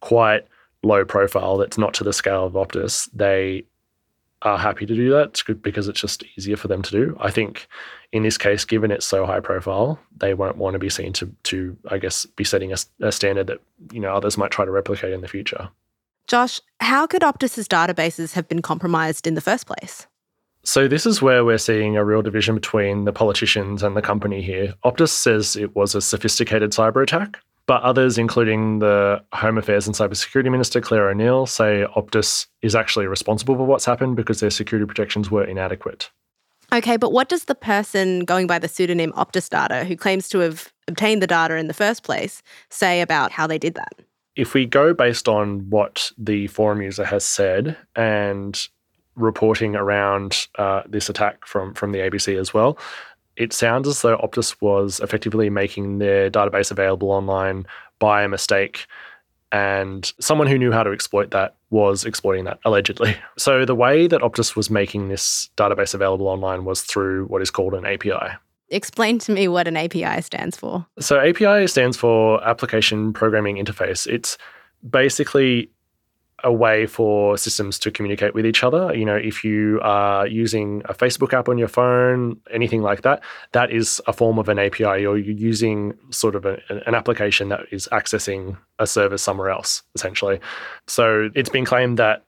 quite 0.00 0.46
low 0.82 1.04
profile, 1.04 1.58
that's 1.58 1.78
not 1.78 1.94
to 1.94 2.04
the 2.04 2.12
scale 2.12 2.46
of 2.46 2.54
Optus, 2.54 3.08
they 3.12 3.64
are 4.42 4.58
happy 4.58 4.86
to 4.86 4.94
do 4.94 5.10
that. 5.10 5.28
It's 5.28 5.42
good 5.42 5.62
because 5.62 5.88
it's 5.88 6.00
just 6.00 6.24
easier 6.36 6.56
for 6.56 6.68
them 6.68 6.82
to 6.82 6.90
do. 6.90 7.16
I 7.20 7.30
think 7.30 7.68
in 8.12 8.22
this 8.22 8.38
case, 8.38 8.64
given 8.64 8.90
it's 8.90 9.06
so 9.06 9.26
high 9.26 9.40
profile, 9.40 9.98
they 10.16 10.34
won't 10.34 10.56
want 10.56 10.74
to 10.74 10.78
be 10.78 10.88
seen 10.88 11.12
to, 11.14 11.30
to 11.44 11.76
I 11.90 11.98
guess, 11.98 12.24
be 12.24 12.44
setting 12.44 12.72
a, 12.72 12.76
a 13.00 13.12
standard 13.12 13.48
that 13.48 13.60
you 13.92 14.00
know 14.00 14.14
others 14.14 14.38
might 14.38 14.50
try 14.50 14.64
to 14.64 14.70
replicate 14.70 15.12
in 15.12 15.20
the 15.20 15.28
future. 15.28 15.68
Josh, 16.30 16.60
how 16.78 17.08
could 17.08 17.22
Optus's 17.22 17.66
databases 17.66 18.34
have 18.34 18.46
been 18.46 18.62
compromised 18.62 19.26
in 19.26 19.34
the 19.34 19.40
first 19.40 19.66
place? 19.66 20.06
So 20.62 20.86
this 20.86 21.04
is 21.04 21.20
where 21.20 21.44
we're 21.44 21.58
seeing 21.58 21.96
a 21.96 22.04
real 22.04 22.22
division 22.22 22.54
between 22.54 23.04
the 23.04 23.12
politicians 23.12 23.82
and 23.82 23.96
the 23.96 24.00
company 24.00 24.40
here. 24.40 24.74
Optus 24.84 25.08
says 25.08 25.56
it 25.56 25.74
was 25.74 25.96
a 25.96 26.00
sophisticated 26.00 26.70
cyber 26.70 27.02
attack, 27.02 27.40
but 27.66 27.82
others, 27.82 28.16
including 28.16 28.78
the 28.78 29.20
Home 29.32 29.58
Affairs 29.58 29.88
and 29.88 29.96
Cybersecurity 29.96 30.52
Minister 30.52 30.80
Clare 30.80 31.08
O'Neil, 31.08 31.46
say 31.46 31.84
Optus 31.96 32.46
is 32.62 32.76
actually 32.76 33.08
responsible 33.08 33.56
for 33.56 33.66
what's 33.66 33.84
happened 33.84 34.14
because 34.14 34.38
their 34.38 34.50
security 34.50 34.86
protections 34.86 35.32
were 35.32 35.42
inadequate. 35.42 36.12
Okay, 36.72 36.96
but 36.96 37.10
what 37.10 37.28
does 37.28 37.46
the 37.46 37.56
person 37.56 38.20
going 38.20 38.46
by 38.46 38.60
the 38.60 38.68
pseudonym 38.68 39.10
Optus 39.14 39.48
Data, 39.48 39.84
who 39.84 39.96
claims 39.96 40.28
to 40.28 40.38
have 40.38 40.72
obtained 40.86 41.22
the 41.22 41.26
data 41.26 41.56
in 41.56 41.66
the 41.66 41.74
first 41.74 42.04
place, 42.04 42.40
say 42.68 43.00
about 43.00 43.32
how 43.32 43.48
they 43.48 43.58
did 43.58 43.74
that? 43.74 43.94
If 44.40 44.54
we 44.54 44.64
go 44.64 44.94
based 44.94 45.28
on 45.28 45.68
what 45.70 46.12
the 46.16 46.46
forum 46.48 46.80
user 46.82 47.04
has 47.04 47.24
said 47.24 47.76
and 47.94 48.68
reporting 49.20 49.76
around 49.76 50.48
uh, 50.58 50.82
this 50.88 51.08
attack 51.08 51.46
from 51.46 51.74
from 51.74 51.92
the 51.92 51.98
ABC 51.98 52.38
as 52.38 52.52
well. 52.52 52.78
It 53.36 53.52
sounds 53.52 53.88
as 53.88 54.02
though 54.02 54.18
Optus 54.18 54.56
was 54.60 55.00
effectively 55.00 55.50
making 55.50 55.98
their 55.98 56.30
database 56.30 56.70
available 56.70 57.10
online 57.10 57.66
by 57.98 58.22
a 58.22 58.28
mistake, 58.28 58.86
and 59.52 60.12
someone 60.20 60.46
who 60.46 60.58
knew 60.58 60.72
how 60.72 60.82
to 60.82 60.92
exploit 60.92 61.30
that 61.30 61.56
was 61.70 62.04
exploiting 62.04 62.44
that 62.44 62.58
allegedly. 62.64 63.16
So 63.38 63.64
the 63.64 63.74
way 63.74 64.06
that 64.06 64.20
Optus 64.20 64.56
was 64.56 64.70
making 64.70 65.08
this 65.08 65.50
database 65.56 65.94
available 65.94 66.28
online 66.28 66.64
was 66.64 66.82
through 66.82 67.26
what 67.26 67.42
is 67.42 67.50
called 67.50 67.74
an 67.74 67.86
API. 67.86 68.36
Explain 68.70 69.18
to 69.20 69.32
me 69.32 69.48
what 69.48 69.66
an 69.66 69.76
API 69.76 70.22
stands 70.22 70.56
for. 70.56 70.86
So 70.98 71.18
API 71.18 71.66
stands 71.66 71.96
for 71.96 72.42
Application 72.46 73.12
Programming 73.12 73.56
Interface. 73.56 74.06
It's 74.06 74.38
basically 74.88 75.70
a 76.42 76.52
way 76.52 76.86
for 76.86 77.36
systems 77.36 77.78
to 77.78 77.90
communicate 77.90 78.34
with 78.34 78.46
each 78.46 78.64
other. 78.64 78.94
You 78.94 79.04
know, 79.04 79.16
if 79.16 79.44
you 79.44 79.80
are 79.82 80.26
using 80.26 80.82
a 80.86 80.94
Facebook 80.94 81.32
app 81.32 81.48
on 81.48 81.58
your 81.58 81.68
phone, 81.68 82.40
anything 82.50 82.82
like 82.82 83.02
that, 83.02 83.22
that 83.52 83.70
is 83.70 84.00
a 84.06 84.12
form 84.12 84.38
of 84.38 84.48
an 84.48 84.58
API. 84.58 85.04
Or 85.04 85.18
you're 85.18 85.36
using 85.36 85.94
sort 86.10 86.34
of 86.34 86.46
a, 86.46 86.58
an 86.86 86.94
application 86.94 87.48
that 87.50 87.66
is 87.70 87.88
accessing 87.92 88.56
a 88.78 88.86
service 88.86 89.22
somewhere 89.22 89.50
else, 89.50 89.82
essentially. 89.94 90.40
So 90.86 91.28
it's 91.34 91.50
been 91.50 91.64
claimed 91.64 91.98
that 91.98 92.24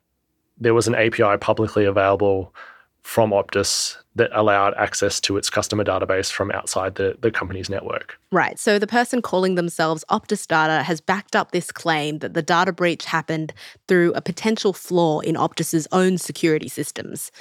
there 0.59 0.73
was 0.73 0.87
an 0.87 0.95
API 0.95 1.37
publicly 1.39 1.85
available 1.85 2.53
from 3.03 3.31
Optus 3.31 3.97
that 4.15 4.29
allowed 4.33 4.73
access 4.75 5.19
to 5.19 5.37
its 5.37 5.49
customer 5.49 5.83
database 5.83 6.31
from 6.31 6.51
outside 6.51 6.95
the, 6.95 7.17
the 7.21 7.31
company's 7.31 7.69
network. 7.69 8.17
Right. 8.31 8.57
So 8.57 8.79
the 8.79 8.87
person 8.87 9.21
calling 9.21 9.55
themselves 9.55 10.05
Optus 10.09 10.47
Data 10.47 10.83
has 10.83 11.01
backed 11.01 11.35
up 11.35 11.51
this 11.51 11.71
claim 11.71 12.19
that 12.19 12.33
the 12.33 12.41
data 12.41 12.71
breach 12.71 13.05
happened 13.05 13.53
through 13.87 14.13
a 14.13 14.21
potential 14.21 14.71
flaw 14.71 15.19
in 15.19 15.35
Optus's 15.35 15.87
own 15.91 16.17
security 16.17 16.69
systems. 16.69 17.31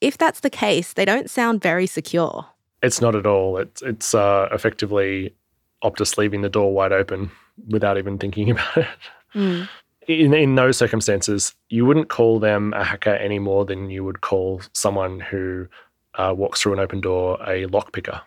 If 0.00 0.16
that's 0.16 0.40
the 0.40 0.50
case, 0.50 0.94
they 0.94 1.04
don't 1.04 1.28
sound 1.28 1.60
very 1.60 1.86
secure. 1.86 2.46
It's 2.82 3.00
not 3.00 3.14
at 3.14 3.26
all. 3.26 3.58
It's, 3.58 3.82
it's 3.82 4.14
uh, 4.14 4.48
effectively 4.52 5.34
Optus 5.84 6.16
leaving 6.16 6.40
the 6.40 6.48
door 6.48 6.72
wide 6.72 6.92
open 6.92 7.30
without 7.68 7.98
even 7.98 8.18
thinking 8.18 8.50
about 8.52 8.76
it. 8.76 8.88
Mm 9.34 9.68
in, 10.10 10.34
in 10.34 10.54
those 10.54 10.76
circumstances, 10.76 11.54
you 11.68 11.86
wouldn't 11.86 12.08
call 12.08 12.38
them 12.38 12.72
a 12.74 12.84
hacker 12.84 13.14
any 13.14 13.38
more 13.38 13.64
than 13.64 13.90
you 13.90 14.04
would 14.04 14.20
call 14.20 14.62
someone 14.72 15.20
who 15.20 15.66
uh, 16.14 16.34
walks 16.36 16.60
through 16.60 16.72
an 16.74 16.80
open 16.80 17.00
door 17.00 17.40
a 17.42 17.66
lockpicker. 17.66 18.20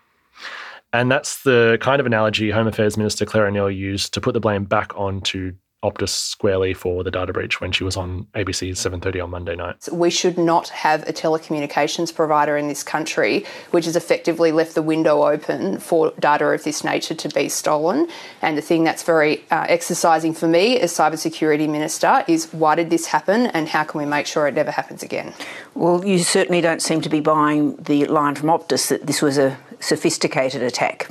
And 0.93 1.11
that's 1.11 1.43
the 1.43 1.77
kind 1.81 1.99
of 1.99 2.05
analogy 2.05 2.51
Home 2.51 2.67
Affairs 2.67 2.97
Minister 2.97 3.25
Clare 3.25 3.47
O'Neil 3.47 3.71
used 3.71 4.13
to 4.13 4.21
put 4.21 4.33
the 4.33 4.39
blame 4.39 4.63
back 4.63 4.95
onto 4.95 5.53
Optus 5.83 6.09
squarely 6.09 6.73
for 6.73 7.03
the 7.03 7.11
data 7.11 7.33
breach 7.33 7.59
when 7.59 7.71
she 7.71 7.83
was 7.83 7.97
on 7.97 8.25
ABC 8.35 8.71
7:30 8.71 9.21
on 9.21 9.29
Monday 9.29 9.55
night. 9.55 9.87
We 9.91 10.09
should 10.09 10.37
not 10.37 10.69
have 10.69 11.07
a 11.07 11.13
telecommunications 11.13 12.15
provider 12.15 12.55
in 12.55 12.69
this 12.69 12.83
country 12.83 13.45
which 13.71 13.85
has 13.85 13.95
effectively 13.95 14.51
left 14.51 14.75
the 14.75 14.81
window 14.81 15.25
open 15.27 15.79
for 15.79 16.13
data 16.19 16.45
of 16.45 16.63
this 16.63 16.83
nature 16.83 17.13
to 17.13 17.29
be 17.29 17.49
stolen. 17.49 18.07
And 18.41 18.57
the 18.57 18.61
thing 18.61 18.83
that's 18.83 19.03
very 19.03 19.43
uh, 19.51 19.65
exercising 19.67 20.33
for 20.33 20.47
me 20.47 20.79
as 20.79 20.93
cybersecurity 20.93 21.69
minister 21.69 22.23
is 22.27 22.51
why 22.53 22.75
did 22.75 22.89
this 22.89 23.07
happen 23.07 23.47
and 23.47 23.67
how 23.67 23.83
can 23.83 23.99
we 23.99 24.05
make 24.05 24.25
sure 24.25 24.47
it 24.47 24.55
never 24.55 24.71
happens 24.71 25.03
again? 25.03 25.33
Well, 25.75 26.05
you 26.05 26.19
certainly 26.19 26.61
don't 26.61 26.81
seem 26.81 27.01
to 27.01 27.09
be 27.09 27.19
buying 27.19 27.75
the 27.75 28.05
line 28.05 28.35
from 28.35 28.49
Optus 28.49 28.87
that 28.87 29.05
this 29.05 29.21
was 29.21 29.37
a 29.37 29.57
sophisticated 29.79 30.63
attack. 30.63 31.09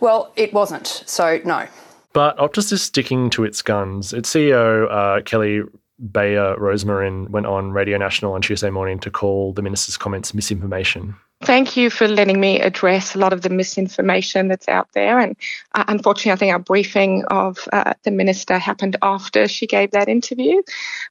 Well, 0.00 0.32
it 0.34 0.54
wasn't. 0.54 1.02
So 1.06 1.40
no. 1.44 1.66
But 2.14 2.38
Optus 2.38 2.72
is 2.72 2.80
sticking 2.80 3.28
to 3.30 3.44
its 3.44 3.60
guns. 3.60 4.12
Its 4.12 4.32
CEO, 4.32 4.90
uh, 4.90 5.20
Kelly 5.22 5.62
Bayer 6.10 6.56
Rosmarin, 6.56 7.28
went 7.28 7.44
on 7.44 7.72
Radio 7.72 7.98
National 7.98 8.32
on 8.32 8.40
Tuesday 8.40 8.70
morning 8.70 9.00
to 9.00 9.10
call 9.10 9.52
the 9.52 9.62
minister's 9.62 9.96
comments 9.96 10.32
misinformation. 10.32 11.16
Thank 11.42 11.76
you 11.76 11.90
for 11.90 12.06
letting 12.06 12.40
me 12.40 12.60
address 12.60 13.14
a 13.14 13.18
lot 13.18 13.32
of 13.32 13.42
the 13.42 13.50
misinformation 13.50 14.46
that's 14.46 14.68
out 14.68 14.88
there. 14.94 15.18
And 15.18 15.36
uh, 15.74 15.84
unfortunately, 15.88 16.32
I 16.32 16.36
think 16.36 16.52
our 16.52 16.58
briefing 16.60 17.24
of 17.26 17.68
uh, 17.72 17.94
the 18.04 18.12
minister 18.12 18.58
happened 18.58 18.96
after 19.02 19.48
she 19.48 19.66
gave 19.66 19.90
that 19.90 20.08
interview. 20.08 20.62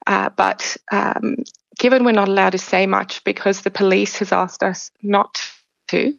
Uh, 0.08 0.30
but 0.30 0.78
um, 0.92 1.44
given 1.78 2.06
we're 2.06 2.14
not 2.14 2.30
allowed 2.30 2.52
to 2.52 2.58
say 2.58 2.88
much 2.88 3.24
because 3.26 3.62
the 3.62 3.72
police 3.72 4.18
has 4.18 4.32
asked 4.32 4.64
us 4.64 4.90
not 5.02 5.42
to, 5.90 6.18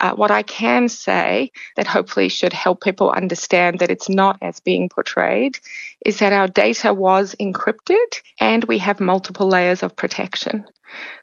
uh, 0.00 0.14
what 0.14 0.30
I 0.30 0.42
can 0.42 0.88
say 0.88 1.52
that 1.76 1.86
hopefully 1.86 2.28
should 2.28 2.52
help 2.52 2.82
people 2.82 3.10
understand 3.10 3.78
that 3.80 3.90
it's 3.90 4.08
not 4.08 4.38
as 4.42 4.60
being 4.60 4.88
portrayed 4.88 5.58
is 6.04 6.18
that 6.18 6.32
our 6.32 6.48
data 6.48 6.94
was 6.94 7.34
encrypted 7.40 8.20
and 8.38 8.64
we 8.64 8.78
have 8.78 9.00
multiple 9.00 9.48
layers 9.48 9.82
of 9.82 9.96
protection. 9.96 10.64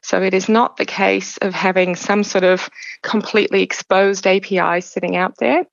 So 0.02 0.22
it 0.22 0.34
is 0.34 0.48
not 0.48 0.76
the 0.76 0.84
case 0.84 1.36
of 1.38 1.54
having 1.54 1.96
some 1.96 2.24
sort 2.24 2.44
of 2.44 2.70
completely 3.02 3.62
exposed 3.62 4.26
API 4.26 4.80
sitting 4.80 5.16
out 5.16 5.36
there. 5.38 5.64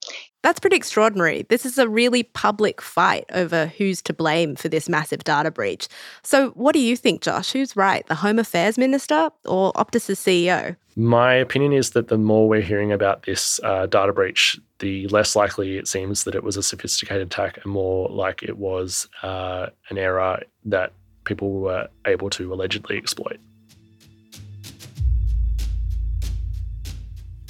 That's 0.44 0.60
pretty 0.60 0.76
extraordinary. 0.76 1.44
This 1.44 1.66
is 1.66 1.78
a 1.78 1.88
really 1.88 2.24
public 2.24 2.82
fight 2.82 3.24
over 3.32 3.68
who's 3.68 4.02
to 4.02 4.14
blame 4.14 4.58
for 4.58 4.68
this 4.68 4.90
massive 4.90 5.24
data 5.24 5.52
breach. 5.52 5.88
So, 6.22 6.50
what 6.50 6.74
do 6.74 6.80
you 6.80 6.98
think, 6.98 7.22
Josh? 7.22 7.54
Who's 7.54 7.78
right, 7.78 8.06
the 8.08 8.16
Home 8.16 8.38
Affairs 8.38 8.78
Minister 8.78 9.30
or 9.46 9.72
Optus's 9.74 10.20
CEO? 10.20 10.76
My 10.98 11.34
opinion 11.34 11.72
is 11.72 11.92
that 11.92 12.10
the 12.10 12.18
more 12.18 12.50
we're 12.50 12.62
hearing 12.62 12.92
about 12.92 13.24
this 13.24 13.62
uh, 13.64 13.86
data 13.86 14.12
breach, 14.12 14.60
the 14.80 15.08
less 15.08 15.34
likely 15.34 15.78
it 15.78 15.88
seems 15.88 16.26
that 16.26 16.36
it 16.36 16.44
was 16.44 16.58
a 16.58 16.64
sophisticated 16.64 17.28
attack 17.28 17.60
and 17.64 17.72
more 17.72 18.10
like 18.10 18.44
it 18.44 18.58
was 18.58 19.08
uh, 19.24 19.68
an 19.90 19.98
error 19.98 20.42
that 20.66 20.92
people 21.24 21.52
were 21.62 21.88
able 22.06 22.30
to 22.32 22.54
allegedly 22.54 22.98
exploit. 22.98 23.40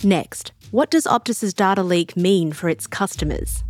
Next, 0.03 0.51
what 0.71 0.91
does 0.91 1.05
Optus's 1.05 1.53
data 1.53 1.81
leak 1.81 2.17
mean 2.17 2.51
for 2.51 2.67
its 2.67 2.87
customers? 2.87 3.63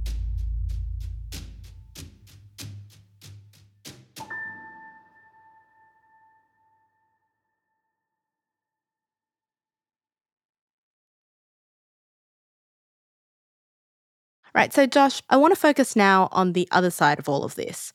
Right, 14.55 14.71
so 14.71 14.85
Josh, 14.85 15.21
I 15.29 15.37
want 15.37 15.53
to 15.53 15.59
focus 15.59 15.95
now 15.95 16.29
on 16.31 16.53
the 16.53 16.67
other 16.71 16.91
side 16.91 17.17
of 17.19 17.27
all 17.27 17.43
of 17.43 17.55
this. 17.55 17.91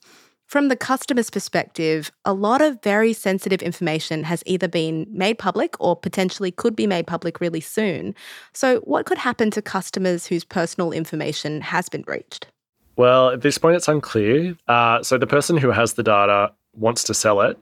From 0.49 0.69
the 0.69 0.75
customer's 0.75 1.29
perspective, 1.29 2.11
a 2.25 2.33
lot 2.33 2.59
of 2.59 2.81
very 2.81 3.13
sensitive 3.13 3.61
information 3.61 4.23
has 4.23 4.41
either 4.47 4.67
been 4.67 5.05
made 5.11 5.37
public 5.37 5.75
or 5.79 5.95
potentially 5.95 6.49
could 6.49 6.75
be 6.75 6.87
made 6.87 7.05
public 7.05 7.39
really 7.39 7.61
soon. 7.61 8.15
So, 8.51 8.79
what 8.79 9.05
could 9.05 9.19
happen 9.19 9.51
to 9.51 9.61
customers 9.61 10.25
whose 10.25 10.43
personal 10.43 10.91
information 10.91 11.61
has 11.61 11.87
been 11.87 12.01
breached? 12.01 12.47
Well, 12.95 13.29
at 13.29 13.41
this 13.41 13.59
point, 13.59 13.75
it's 13.75 13.87
unclear. 13.87 14.57
Uh, 14.67 15.03
so, 15.03 15.19
the 15.19 15.27
person 15.27 15.55
who 15.55 15.69
has 15.69 15.93
the 15.93 16.01
data 16.01 16.51
wants 16.73 17.03
to 17.03 17.13
sell 17.13 17.41
it. 17.41 17.59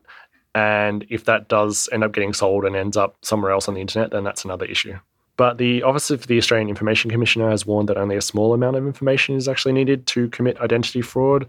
And 0.56 1.06
if 1.10 1.26
that 1.26 1.50
does 1.50 1.90
end 1.92 2.06
up 2.06 2.14
getting 2.14 2.32
sold 2.32 2.64
and 2.64 2.74
ends 2.74 2.96
up 2.96 3.18
somewhere 3.22 3.52
else 3.52 3.68
on 3.68 3.74
the 3.74 3.82
internet, 3.82 4.12
then 4.12 4.24
that's 4.24 4.46
another 4.46 4.66
issue. 4.66 4.98
But 5.36 5.58
the 5.58 5.84
Office 5.84 6.10
of 6.10 6.28
the 6.28 6.38
Australian 6.38 6.70
Information 6.70 7.12
Commissioner 7.12 7.50
has 7.50 7.66
warned 7.66 7.90
that 7.90 7.98
only 7.98 8.16
a 8.16 8.22
small 8.22 8.54
amount 8.54 8.78
of 8.78 8.88
information 8.88 9.36
is 9.36 9.50
actually 9.50 9.74
needed 9.74 10.08
to 10.08 10.30
commit 10.30 10.58
identity 10.62 11.02
fraud. 11.02 11.48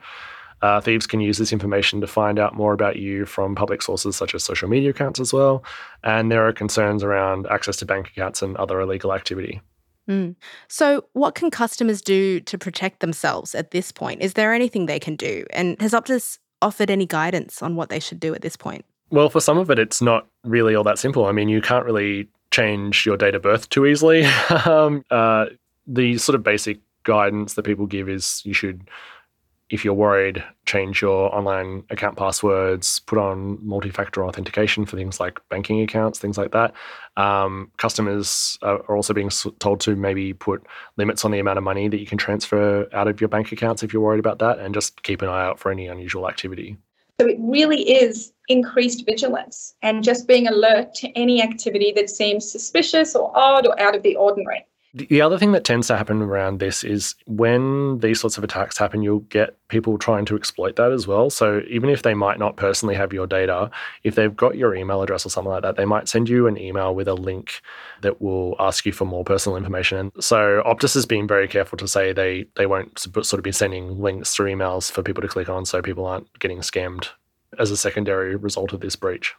Uh, 0.62 0.80
thieves 0.80 1.06
can 1.06 1.20
use 1.20 1.38
this 1.38 1.52
information 1.52 2.00
to 2.00 2.06
find 2.06 2.38
out 2.38 2.54
more 2.54 2.72
about 2.72 2.96
you 2.96 3.24
from 3.24 3.54
public 3.54 3.82
sources 3.82 4.16
such 4.16 4.34
as 4.34 4.42
social 4.42 4.68
media 4.68 4.90
accounts 4.90 5.20
as 5.20 5.32
well. 5.32 5.62
And 6.02 6.30
there 6.32 6.46
are 6.46 6.52
concerns 6.52 7.04
around 7.04 7.46
access 7.48 7.76
to 7.78 7.86
bank 7.86 8.08
accounts 8.08 8.42
and 8.42 8.56
other 8.56 8.80
illegal 8.80 9.12
activity. 9.12 9.60
Mm. 10.08 10.36
So, 10.68 11.04
what 11.12 11.34
can 11.34 11.50
customers 11.50 12.00
do 12.00 12.40
to 12.40 12.56
protect 12.56 13.00
themselves 13.00 13.54
at 13.54 13.72
this 13.72 13.92
point? 13.92 14.22
Is 14.22 14.34
there 14.34 14.54
anything 14.54 14.86
they 14.86 14.98
can 14.98 15.16
do? 15.16 15.44
And 15.50 15.78
has 15.80 15.92
Optus 15.92 16.38
offered 16.62 16.90
any 16.90 17.06
guidance 17.06 17.62
on 17.62 17.76
what 17.76 17.90
they 17.90 18.00
should 18.00 18.18
do 18.18 18.34
at 18.34 18.40
this 18.40 18.56
point? 18.56 18.84
Well, 19.10 19.28
for 19.28 19.40
some 19.40 19.58
of 19.58 19.70
it, 19.70 19.78
it's 19.78 20.02
not 20.02 20.26
really 20.44 20.74
all 20.74 20.84
that 20.84 20.98
simple. 20.98 21.26
I 21.26 21.32
mean, 21.32 21.48
you 21.48 21.60
can't 21.60 21.84
really 21.84 22.28
change 22.50 23.04
your 23.04 23.16
date 23.16 23.34
of 23.34 23.42
birth 23.42 23.68
too 23.68 23.86
easily. 23.86 24.24
um, 24.64 25.04
uh, 25.10 25.46
the 25.86 26.18
sort 26.18 26.34
of 26.34 26.42
basic 26.42 26.78
guidance 27.04 27.54
that 27.54 27.62
people 27.62 27.86
give 27.86 28.08
is 28.08 28.42
you 28.44 28.52
should 28.52 28.88
if 29.70 29.84
you're 29.84 29.94
worried, 29.94 30.42
change 30.66 31.02
your 31.02 31.34
online 31.34 31.84
account 31.90 32.16
passwords, 32.16 33.00
put 33.00 33.18
on 33.18 33.58
multi 33.66 33.90
factor 33.90 34.24
authentication 34.24 34.86
for 34.86 34.96
things 34.96 35.20
like 35.20 35.40
banking 35.50 35.82
accounts, 35.82 36.18
things 36.18 36.38
like 36.38 36.52
that. 36.52 36.72
Um, 37.16 37.70
customers 37.76 38.58
are 38.62 38.78
also 38.94 39.12
being 39.12 39.30
told 39.58 39.80
to 39.80 39.94
maybe 39.94 40.32
put 40.32 40.66
limits 40.96 41.24
on 41.24 41.32
the 41.32 41.38
amount 41.38 41.58
of 41.58 41.64
money 41.64 41.88
that 41.88 42.00
you 42.00 42.06
can 42.06 42.18
transfer 42.18 42.88
out 42.92 43.08
of 43.08 43.20
your 43.20 43.28
bank 43.28 43.52
accounts 43.52 43.82
if 43.82 43.92
you're 43.92 44.02
worried 44.02 44.20
about 44.20 44.38
that, 44.38 44.58
and 44.58 44.72
just 44.72 45.02
keep 45.02 45.20
an 45.20 45.28
eye 45.28 45.44
out 45.44 45.58
for 45.58 45.70
any 45.70 45.86
unusual 45.86 46.28
activity. 46.28 46.76
So 47.20 47.26
it 47.26 47.36
really 47.40 47.82
is 47.82 48.32
increased 48.48 49.04
vigilance 49.04 49.74
and 49.82 50.04
just 50.04 50.28
being 50.28 50.46
alert 50.46 50.94
to 50.94 51.08
any 51.18 51.42
activity 51.42 51.92
that 51.96 52.08
seems 52.08 52.50
suspicious 52.50 53.16
or 53.16 53.36
odd 53.36 53.66
or 53.66 53.78
out 53.80 53.96
of 53.96 54.02
the 54.02 54.14
ordinary. 54.16 54.64
The 54.94 55.20
other 55.20 55.38
thing 55.38 55.52
that 55.52 55.64
tends 55.64 55.86
to 55.88 55.96
happen 55.96 56.22
around 56.22 56.60
this 56.60 56.82
is 56.82 57.14
when 57.26 57.98
these 57.98 58.20
sorts 58.20 58.38
of 58.38 58.44
attacks 58.44 58.78
happen, 58.78 59.02
you'll 59.02 59.20
get 59.20 59.56
people 59.68 59.98
trying 59.98 60.24
to 60.24 60.36
exploit 60.36 60.76
that 60.76 60.92
as 60.92 61.06
well. 61.06 61.28
So 61.28 61.60
even 61.68 61.90
if 61.90 62.02
they 62.02 62.14
might 62.14 62.38
not 62.38 62.56
personally 62.56 62.94
have 62.94 63.12
your 63.12 63.26
data, 63.26 63.70
if 64.02 64.14
they've 64.14 64.34
got 64.34 64.56
your 64.56 64.74
email 64.74 65.02
address 65.02 65.26
or 65.26 65.28
something 65.28 65.50
like 65.50 65.62
that, 65.62 65.76
they 65.76 65.84
might 65.84 66.08
send 66.08 66.28
you 66.28 66.46
an 66.46 66.56
email 66.56 66.94
with 66.94 67.06
a 67.06 67.14
link 67.14 67.60
that 68.00 68.22
will 68.22 68.56
ask 68.58 68.86
you 68.86 68.92
for 68.92 69.04
more 69.04 69.24
personal 69.24 69.56
information. 69.56 70.10
So 70.20 70.62
Optus 70.64 70.94
has 70.94 71.04
been 71.04 71.28
very 71.28 71.48
careful 71.48 71.76
to 71.78 71.86
say 71.86 72.12
they 72.12 72.46
they 72.56 72.66
won't 72.66 72.98
sort 72.98 73.34
of 73.34 73.42
be 73.42 73.52
sending 73.52 74.00
links 74.00 74.34
through 74.34 74.52
emails 74.52 74.90
for 74.90 75.02
people 75.02 75.20
to 75.20 75.28
click 75.28 75.50
on, 75.50 75.66
so 75.66 75.82
people 75.82 76.06
aren't 76.06 76.38
getting 76.38 76.60
scammed 76.60 77.08
as 77.58 77.70
a 77.70 77.76
secondary 77.76 78.36
result 78.36 78.72
of 78.72 78.80
this 78.80 78.96
breach. 78.96 79.34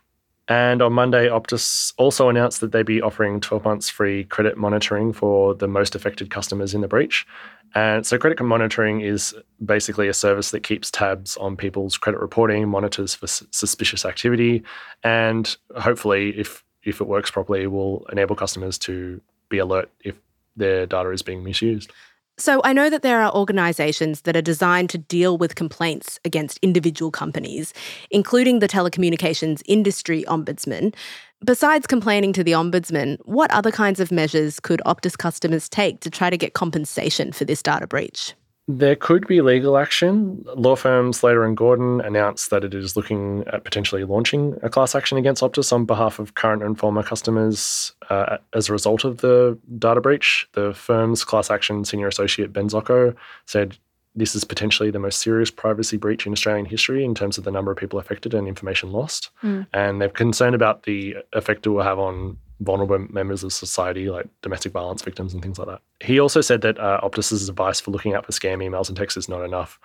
And 0.49 0.81
on 0.81 0.93
Monday, 0.93 1.29
Optus 1.29 1.93
also 1.97 2.27
announced 2.27 2.59
that 2.61 2.71
they'd 2.71 2.85
be 2.85 3.03
offering 3.03 3.39
12 3.39 3.63
months 3.63 3.87
free 3.87 4.23
credit 4.23 4.57
monitoring 4.57 5.13
for 5.13 5.53
the 5.53 5.67
most 5.67 5.93
affected 5.93 6.31
customers 6.31 6.73
in 6.73 6.81
the 6.81 6.87
breach. 6.87 7.27
And 7.75 8.03
so, 8.03 8.17
credit 8.17 8.41
monitoring 8.41 9.01
is 9.01 9.35
basically 9.63 10.07
a 10.07 10.13
service 10.13 10.49
that 10.49 10.61
keeps 10.63 10.89
tabs 10.89 11.37
on 11.37 11.55
people's 11.55 11.99
credit 11.99 12.19
reporting, 12.19 12.67
monitors 12.67 13.13
for 13.13 13.27
suspicious 13.27 14.05
activity, 14.05 14.63
and 15.03 15.55
hopefully, 15.77 16.29
if 16.29 16.63
if 16.83 16.99
it 16.99 17.07
works 17.07 17.29
properly, 17.29 17.67
will 17.67 18.07
enable 18.11 18.35
customers 18.35 18.79
to 18.79 19.21
be 19.49 19.59
alert 19.59 19.91
if 20.03 20.15
their 20.55 20.87
data 20.87 21.11
is 21.11 21.21
being 21.21 21.43
misused. 21.43 21.91
So, 22.39 22.61
I 22.63 22.71
know 22.71 22.89
that 22.89 23.01
there 23.01 23.21
are 23.21 23.35
organisations 23.35 24.21
that 24.21 24.37
are 24.37 24.41
designed 24.41 24.89
to 24.91 24.97
deal 24.97 25.37
with 25.37 25.55
complaints 25.55 26.21
against 26.23 26.57
individual 26.61 27.11
companies, 27.11 27.73
including 28.11 28.59
the 28.59 28.67
Telecommunications 28.67 29.61
Industry 29.65 30.23
Ombudsman. 30.25 30.95
Besides 31.43 31.85
complaining 31.85 32.31
to 32.31 32.43
the 32.45 32.53
Ombudsman, 32.53 33.17
what 33.25 33.51
other 33.51 33.71
kinds 33.71 33.99
of 33.99 34.09
measures 34.09 34.61
could 34.61 34.81
Optus 34.85 35.17
customers 35.17 35.67
take 35.67 35.99
to 35.99 36.09
try 36.09 36.29
to 36.29 36.37
get 36.37 36.53
compensation 36.53 37.33
for 37.33 37.43
this 37.43 37.61
data 37.61 37.87
breach? 37.87 38.33
There 38.71 38.95
could 38.95 39.25
be 39.25 39.41
legal 39.41 39.79
action. 39.79 40.45
Law 40.55 40.75
firm 40.75 41.11
Slater 41.11 41.43
and 41.43 41.57
Gordon 41.57 42.01
announced 42.01 42.51
that 42.51 42.63
it 42.63 42.75
is 42.75 42.95
looking 42.95 43.43
at 43.51 43.63
potentially 43.63 44.03
launching 44.03 44.59
a 44.61 44.69
class 44.69 44.93
action 44.93 45.17
against 45.17 45.41
Optus 45.41 45.73
on 45.73 45.85
behalf 45.85 46.19
of 46.19 46.35
current 46.35 46.61
and 46.61 46.77
former 46.77 47.01
customers 47.01 47.93
uh, 48.11 48.37
as 48.53 48.69
a 48.69 48.71
result 48.71 49.05
of 49.05 49.17
the 49.17 49.57
data 49.79 50.01
breach. 50.01 50.47
The 50.53 50.71
firm's 50.75 51.25
class 51.25 51.49
action 51.49 51.83
senior 51.83 52.07
associate 52.07 52.53
Ben 52.53 52.69
Zocco 52.69 53.15
said 53.47 53.75
this 54.13 54.35
is 54.35 54.43
potentially 54.43 54.91
the 54.91 54.99
most 54.99 55.19
serious 55.19 55.49
privacy 55.49 55.97
breach 55.97 56.27
in 56.27 56.33
Australian 56.33 56.65
history 56.65 57.03
in 57.03 57.15
terms 57.15 57.39
of 57.39 57.45
the 57.45 57.51
number 57.51 57.71
of 57.71 57.77
people 57.77 57.97
affected 57.97 58.35
and 58.35 58.47
information 58.47 58.91
lost. 58.91 59.31
Mm. 59.41 59.65
And 59.73 59.99
they're 59.99 60.09
concerned 60.09 60.53
about 60.53 60.83
the 60.83 61.15
effect 61.33 61.65
it 61.65 61.69
will 61.69 61.81
have 61.81 61.97
on 61.97 62.37
vulnerable 62.59 62.99
members 63.09 63.43
of 63.43 63.53
society, 63.53 64.09
like 64.09 64.27
domestic 64.41 64.71
violence 64.71 65.01
victims 65.01 65.33
and 65.33 65.41
things 65.41 65.57
like 65.57 65.67
that. 65.67 65.81
He 66.01 66.19
also 66.19 66.41
said 66.41 66.61
that 66.61 66.79
uh, 66.79 66.99
Optus's 67.01 67.47
advice 67.49 67.79
for 67.79 67.91
looking 67.91 68.13
out 68.13 68.25
for 68.25 68.31
scam 68.31 68.63
emails 68.63 68.89
and 68.89 68.97
texts 68.97 69.17
is 69.17 69.29
not 69.29 69.43
enough. 69.43 69.79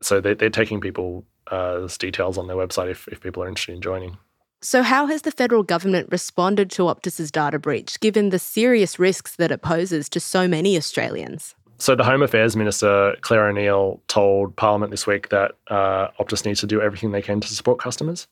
So 0.00 0.20
they're, 0.20 0.34
they're 0.34 0.50
taking 0.50 0.80
people's 0.80 1.24
uh, 1.50 1.88
details 1.98 2.38
on 2.38 2.46
their 2.46 2.56
website 2.56 2.90
if, 2.90 3.08
if 3.08 3.20
people 3.20 3.42
are 3.42 3.48
interested 3.48 3.74
in 3.74 3.80
joining. 3.80 4.18
So, 4.64 4.84
how 4.84 5.06
has 5.06 5.22
the 5.22 5.32
federal 5.32 5.64
government 5.64 6.08
responded 6.12 6.70
to 6.72 6.82
Optus's 6.82 7.32
data 7.32 7.58
breach, 7.58 7.98
given 7.98 8.28
the 8.28 8.38
serious 8.38 8.96
risks 8.96 9.34
that 9.34 9.50
it 9.50 9.60
poses 9.60 10.08
to 10.10 10.20
so 10.20 10.46
many 10.46 10.76
Australians? 10.76 11.56
So, 11.78 11.96
the 11.96 12.04
Home 12.04 12.22
Affairs 12.22 12.54
Minister, 12.54 13.16
Clare 13.22 13.48
O'Neil, 13.48 14.00
told 14.06 14.54
Parliament 14.54 14.92
this 14.92 15.04
week 15.04 15.30
that 15.30 15.56
uh, 15.66 16.08
Optus 16.20 16.44
needs 16.44 16.60
to 16.60 16.66
do 16.68 16.80
everything 16.80 17.10
they 17.10 17.22
can 17.22 17.40
to 17.40 17.48
support 17.48 17.80
customers. 17.80 18.28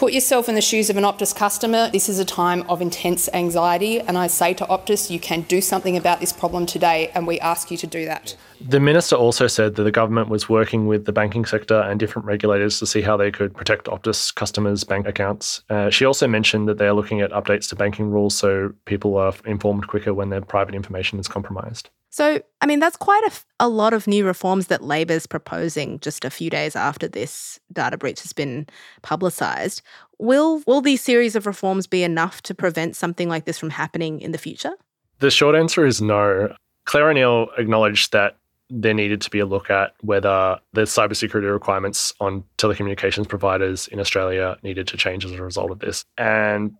Put 0.00 0.14
yourself 0.14 0.48
in 0.48 0.54
the 0.54 0.62
shoes 0.62 0.88
of 0.88 0.96
an 0.96 1.04
Optus 1.04 1.36
customer. 1.36 1.90
This 1.90 2.08
is 2.08 2.18
a 2.18 2.24
time 2.24 2.64
of 2.68 2.82
intense 2.82 3.28
anxiety, 3.34 4.00
and 4.00 4.16
I 4.16 4.28
say 4.28 4.54
to 4.54 4.64
Optus, 4.64 5.10
you 5.10 5.20
can 5.20 5.42
do 5.42 5.60
something 5.60 5.94
about 5.94 6.20
this 6.20 6.32
problem 6.32 6.64
today, 6.64 7.10
and 7.14 7.26
we 7.26 7.38
ask 7.40 7.70
you 7.70 7.76
to 7.76 7.86
do 7.86 8.04
that. 8.06 8.36
The 8.60 8.80
minister 8.80 9.16
also 9.16 9.46
said 9.46 9.74
that 9.74 9.82
the 9.82 9.90
government 9.90 10.28
was 10.28 10.48
working 10.48 10.86
with 10.86 11.04
the 11.04 11.12
banking 11.12 11.44
sector 11.44 11.80
and 11.80 12.00
different 12.00 12.26
regulators 12.26 12.78
to 12.78 12.86
see 12.86 13.02
how 13.02 13.16
they 13.16 13.30
could 13.30 13.54
protect 13.54 13.86
Optus 13.86 14.34
customers' 14.34 14.84
bank 14.84 15.06
accounts. 15.06 15.62
Uh, 15.68 15.90
she 15.90 16.04
also 16.04 16.26
mentioned 16.26 16.66
that 16.68 16.78
they 16.78 16.86
are 16.86 16.94
looking 16.94 17.20
at 17.20 17.30
updates 17.32 17.68
to 17.68 17.76
banking 17.76 18.10
rules 18.10 18.34
so 18.34 18.72
people 18.84 19.16
are 19.16 19.34
informed 19.44 19.86
quicker 19.88 20.12
when 20.12 20.30
their 20.30 20.40
private 20.40 20.74
information 20.74 21.18
is 21.18 21.28
compromised. 21.28 21.90
So, 22.10 22.42
I 22.60 22.66
mean, 22.66 22.80
that's 22.80 22.96
quite 22.96 23.22
a, 23.24 23.64
a 23.64 23.68
lot 23.68 23.92
of 23.92 24.08
new 24.08 24.26
reforms 24.26 24.66
that 24.66 24.82
Labor's 24.82 25.26
proposing 25.26 26.00
just 26.00 26.24
a 26.24 26.30
few 26.30 26.50
days 26.50 26.74
after 26.74 27.06
this 27.06 27.60
data 27.72 27.96
breach 27.96 28.20
has 28.22 28.32
been 28.32 28.66
publicised. 29.02 29.80
Will 30.18 30.62
will 30.66 30.80
these 30.80 31.00
series 31.00 31.36
of 31.36 31.46
reforms 31.46 31.86
be 31.86 32.02
enough 32.02 32.42
to 32.42 32.54
prevent 32.54 32.96
something 32.96 33.28
like 33.28 33.44
this 33.44 33.58
from 33.58 33.70
happening 33.70 34.20
in 34.20 34.32
the 34.32 34.38
future? 34.38 34.72
The 35.20 35.30
short 35.30 35.54
answer 35.54 35.86
is 35.86 36.02
no. 36.02 36.52
Clare 36.84 37.10
O'Neil 37.10 37.48
acknowledged 37.56 38.12
that 38.12 38.36
there 38.70 38.94
needed 38.94 39.20
to 39.20 39.30
be 39.30 39.38
a 39.38 39.46
look 39.46 39.70
at 39.70 39.94
whether 40.00 40.58
the 40.72 40.82
cybersecurity 40.82 41.52
requirements 41.52 42.12
on 42.20 42.44
telecommunications 42.58 43.28
providers 43.28 43.88
in 43.88 44.00
Australia 44.00 44.56
needed 44.62 44.86
to 44.88 44.96
change 44.96 45.24
as 45.24 45.32
a 45.32 45.42
result 45.42 45.70
of 45.70 45.80
this. 45.80 46.04
And 46.16 46.74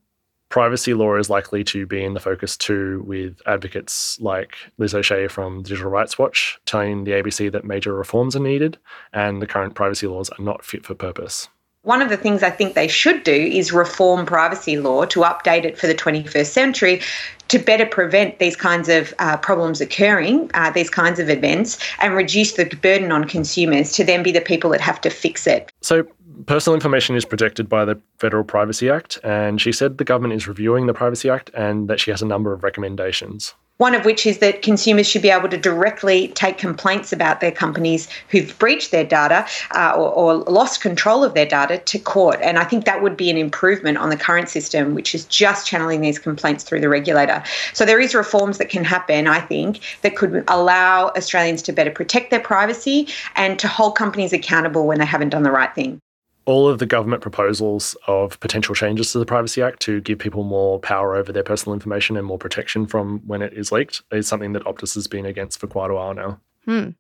privacy 0.51 0.93
law 0.93 1.15
is 1.15 1.31
likely 1.31 1.65
to 1.65 1.87
be 1.87 2.05
in 2.05 2.13
the 2.13 2.21
focus 2.21 2.57
too, 2.57 3.03
with 3.07 3.41
advocates 3.47 4.21
like 4.21 4.57
Liz 4.77 4.95
O'Shea 4.95 5.29
from 5.29 5.63
Digital 5.63 5.91
Rights 5.91 6.19
Watch 6.19 6.59
telling 6.67 7.05
the 7.05 7.13
ABC 7.13 7.51
that 7.53 7.65
major 7.65 7.95
reforms 7.95 8.37
are 8.37 8.41
needed 8.41 8.77
and 9.15 9.41
the 9.41 9.47
current 9.47 9.75
privacy 9.75 10.07
laws 10.07 10.29
are 10.31 10.43
not 10.43 10.65
fit 10.65 10.85
for 10.85 10.95
purpose. 10.95 11.49
One 11.83 12.03
of 12.03 12.11
the 12.11 12.19
things 12.19 12.43
I 12.43 12.51
think 12.51 12.75
they 12.75 12.89
should 12.89 13.23
do 13.23 13.33
is 13.33 13.73
reform 13.73 14.27
privacy 14.27 14.77
law 14.77 15.07
to 15.07 15.21
update 15.21 15.65
it 15.65 15.79
for 15.79 15.87
the 15.87 15.95
21st 15.95 16.47
century 16.47 17.01
to 17.49 17.59
better 17.59 17.87
prevent 17.87 18.39
these 18.39 18.55
kinds 18.55 18.91
of 18.91 19.15
uh, 19.19 19.39
problems 19.39 19.81
occurring, 19.81 20.51
uh, 20.53 20.71
these 20.71 20.91
kinds 20.91 21.19
of 21.19 21.31
events, 21.31 21.79
and 21.99 22.15
reduce 22.15 22.53
the 22.53 22.67
burden 22.83 23.11
on 23.11 23.25
consumers 23.25 23.93
to 23.93 24.05
then 24.05 24.23
be 24.23 24.31
the 24.31 24.43
people 24.43 24.71
that 24.71 24.81
have 24.83 25.01
to 25.01 25.09
fix 25.09 25.47
it. 25.47 25.73
So, 25.81 26.07
personal 26.47 26.75
information 26.75 27.17
is 27.17 27.25
protected 27.25 27.69
by 27.69 27.85
the 27.85 28.01
Federal 28.19 28.45
Privacy 28.45 28.89
Act, 28.89 29.19
and 29.23 29.61
she 29.61 29.73
said 29.73 29.99
the 29.99 30.05
government 30.05 30.35
is 30.35 30.49
reviewing 30.49 30.87
the 30.87 30.95
Privacy 30.95 31.29
Act 31.29 31.51
and 31.55 31.89
that 31.89 32.01
she 32.01 32.11
has 32.11 32.23
a 32.23 32.27
number 32.27 32.53
of 32.53 32.63
recommendations. 32.63 33.55
One 33.79 33.95
of 33.95 34.05
which 34.05 34.27
is 34.27 34.41
that 34.41 34.61
consumers 34.61 35.07
should 35.07 35.23
be 35.23 35.31
able 35.31 35.49
to 35.49 35.57
directly 35.57 36.29
take 36.29 36.59
complaints 36.59 37.15
about 37.15 37.41
their 37.41 37.51
companies 37.51 38.09
who've 38.29 38.59
breached 38.59 38.91
their 38.91 39.05
data 39.07 39.47
uh, 39.75 39.95
or, 39.97 40.11
or, 40.13 40.35
lost 40.45 40.83
control 40.83 41.25
of 41.25 41.33
their 41.33 41.47
data 41.47 41.79
to 41.79 41.99
court. 41.99 42.39
And 42.43 42.59
I 42.59 42.65
think 42.65 42.85
that 42.85 43.03
would 43.03 43.17
be 43.17 43.31
an 43.31 43.39
improvement 43.39 43.97
on 43.97 44.11
the 44.11 44.19
current 44.19 44.51
system, 44.51 44.95
which 44.95 45.15
is 45.15 45.25
just 45.25 45.67
channeling 45.67 46.03
these 46.03 46.19
complaints 46.19 46.63
through 46.63 46.81
the 46.81 46.91
regulator. 46.91 47.43
So 47.73 47.87
there 47.87 47.99
is 47.99 48.15
reforms 48.15 48.59
that 48.59 48.69
can 48.69 48.85
happen, 48.85 49.27
I 49.27 49.41
think, 49.41 49.81
that 50.03 50.15
could 50.15 50.45
allow 50.49 51.09
Australians 51.17 51.63
to 51.63 51.73
better 51.73 51.91
protect 51.91 52.31
their 52.31 52.41
privacy 52.41 53.09
and 53.35 53.59
to 53.61 53.67
hold 53.67 53.97
companies 53.97 54.35
accountable 54.35 54.87
when 54.87 54.99
they 54.99 55.07
haven't 55.07 55.31
done 55.31 55.43
the 55.43 55.53
right 55.53 55.75
thing 55.75 56.03
all 56.45 56.69
of 56.69 56.79
the 56.79 56.87
government 56.87 57.23
proposals 57.23 57.97
of 58.07 58.39
potential 58.41 58.75
changes 58.75 59.13
to 59.13 59.19
the 59.19 59.27
Privacy 59.27 59.63
Act 59.63 59.81
to 59.81 60.01
give 60.01 60.19
people 60.19 60.45
more 60.45 60.79
power 60.79 61.15
over 61.15 61.33
their 61.33 61.43
personal 61.43 61.75
information 61.75 62.17
and 62.17 62.27
more 62.27 62.39
protection 62.39 62.87
from 62.87 63.21
when 63.27 63.43
it 63.43 63.53
is 63.53 63.71
leaked 63.71 64.03
is 64.11 64.27
something 64.27 64.53
that 64.55 64.65
Optus 64.65 64.95
has 64.95 65.07
been 65.07 65.27
against 65.27 65.61
for 65.61 65.67
quite 65.67 65.91
a 65.91 65.95
while 65.95 66.15
now. 66.15 66.41
Hmm. 66.65 66.91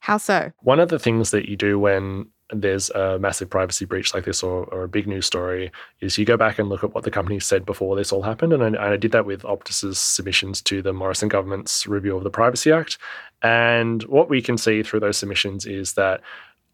How 0.00 0.18
so? 0.18 0.52
One 0.60 0.80
of 0.80 0.88
the 0.88 0.98
things 0.98 1.30
that 1.30 1.48
you 1.48 1.56
do 1.56 1.78
when 1.78 2.26
there's 2.52 2.90
a 2.90 3.18
massive 3.18 3.48
privacy 3.48 3.84
breach 3.84 4.14
like 4.14 4.24
this 4.24 4.42
or, 4.42 4.64
or, 4.66 4.84
a 4.84 4.88
big 4.88 5.06
news 5.06 5.26
story 5.26 5.72
is 6.00 6.18
you 6.18 6.24
go 6.26 6.36
back 6.36 6.58
and 6.58 6.68
look 6.68 6.84
at 6.84 6.94
what 6.94 7.04
the 7.04 7.10
company 7.10 7.40
said 7.40 7.64
before 7.64 7.96
this 7.96 8.12
all 8.12 8.22
happened. 8.22 8.52
And 8.52 8.76
I, 8.76 8.92
I, 8.92 8.96
did 8.96 9.12
that 9.12 9.24
with 9.24 9.42
Optus's 9.42 9.98
submissions 9.98 10.60
to 10.62 10.82
the 10.82 10.92
Morrison 10.92 11.28
government's 11.28 11.86
review 11.86 12.16
of 12.16 12.24
the 12.24 12.30
Privacy 12.30 12.70
Act. 12.70 12.98
And 13.42 14.02
what 14.04 14.28
we 14.28 14.42
can 14.42 14.58
see 14.58 14.82
through 14.82 15.00
those 15.00 15.16
submissions 15.16 15.64
is 15.64 15.94
that 15.94 16.20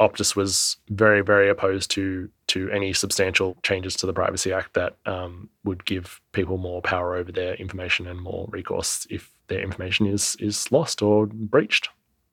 Optus 0.00 0.36
was 0.36 0.76
very, 0.90 1.22
very 1.22 1.48
opposed 1.48 1.90
to 1.92 2.28
to 2.48 2.70
any 2.70 2.92
substantial 2.92 3.56
changes 3.62 3.94
to 3.96 4.06
the 4.06 4.12
Privacy 4.12 4.52
Act 4.52 4.74
that 4.74 4.96
um, 5.04 5.50
would 5.64 5.84
give 5.84 6.20
people 6.32 6.56
more 6.56 6.80
power 6.80 7.14
over 7.14 7.30
their 7.30 7.54
information 7.54 8.06
and 8.06 8.20
more 8.20 8.48
recourse 8.50 9.06
if 9.10 9.30
their 9.48 9.60
information 9.60 10.06
is 10.06 10.36
is 10.40 10.70
lost 10.72 11.02
or 11.02 11.26
breached. 11.26 11.88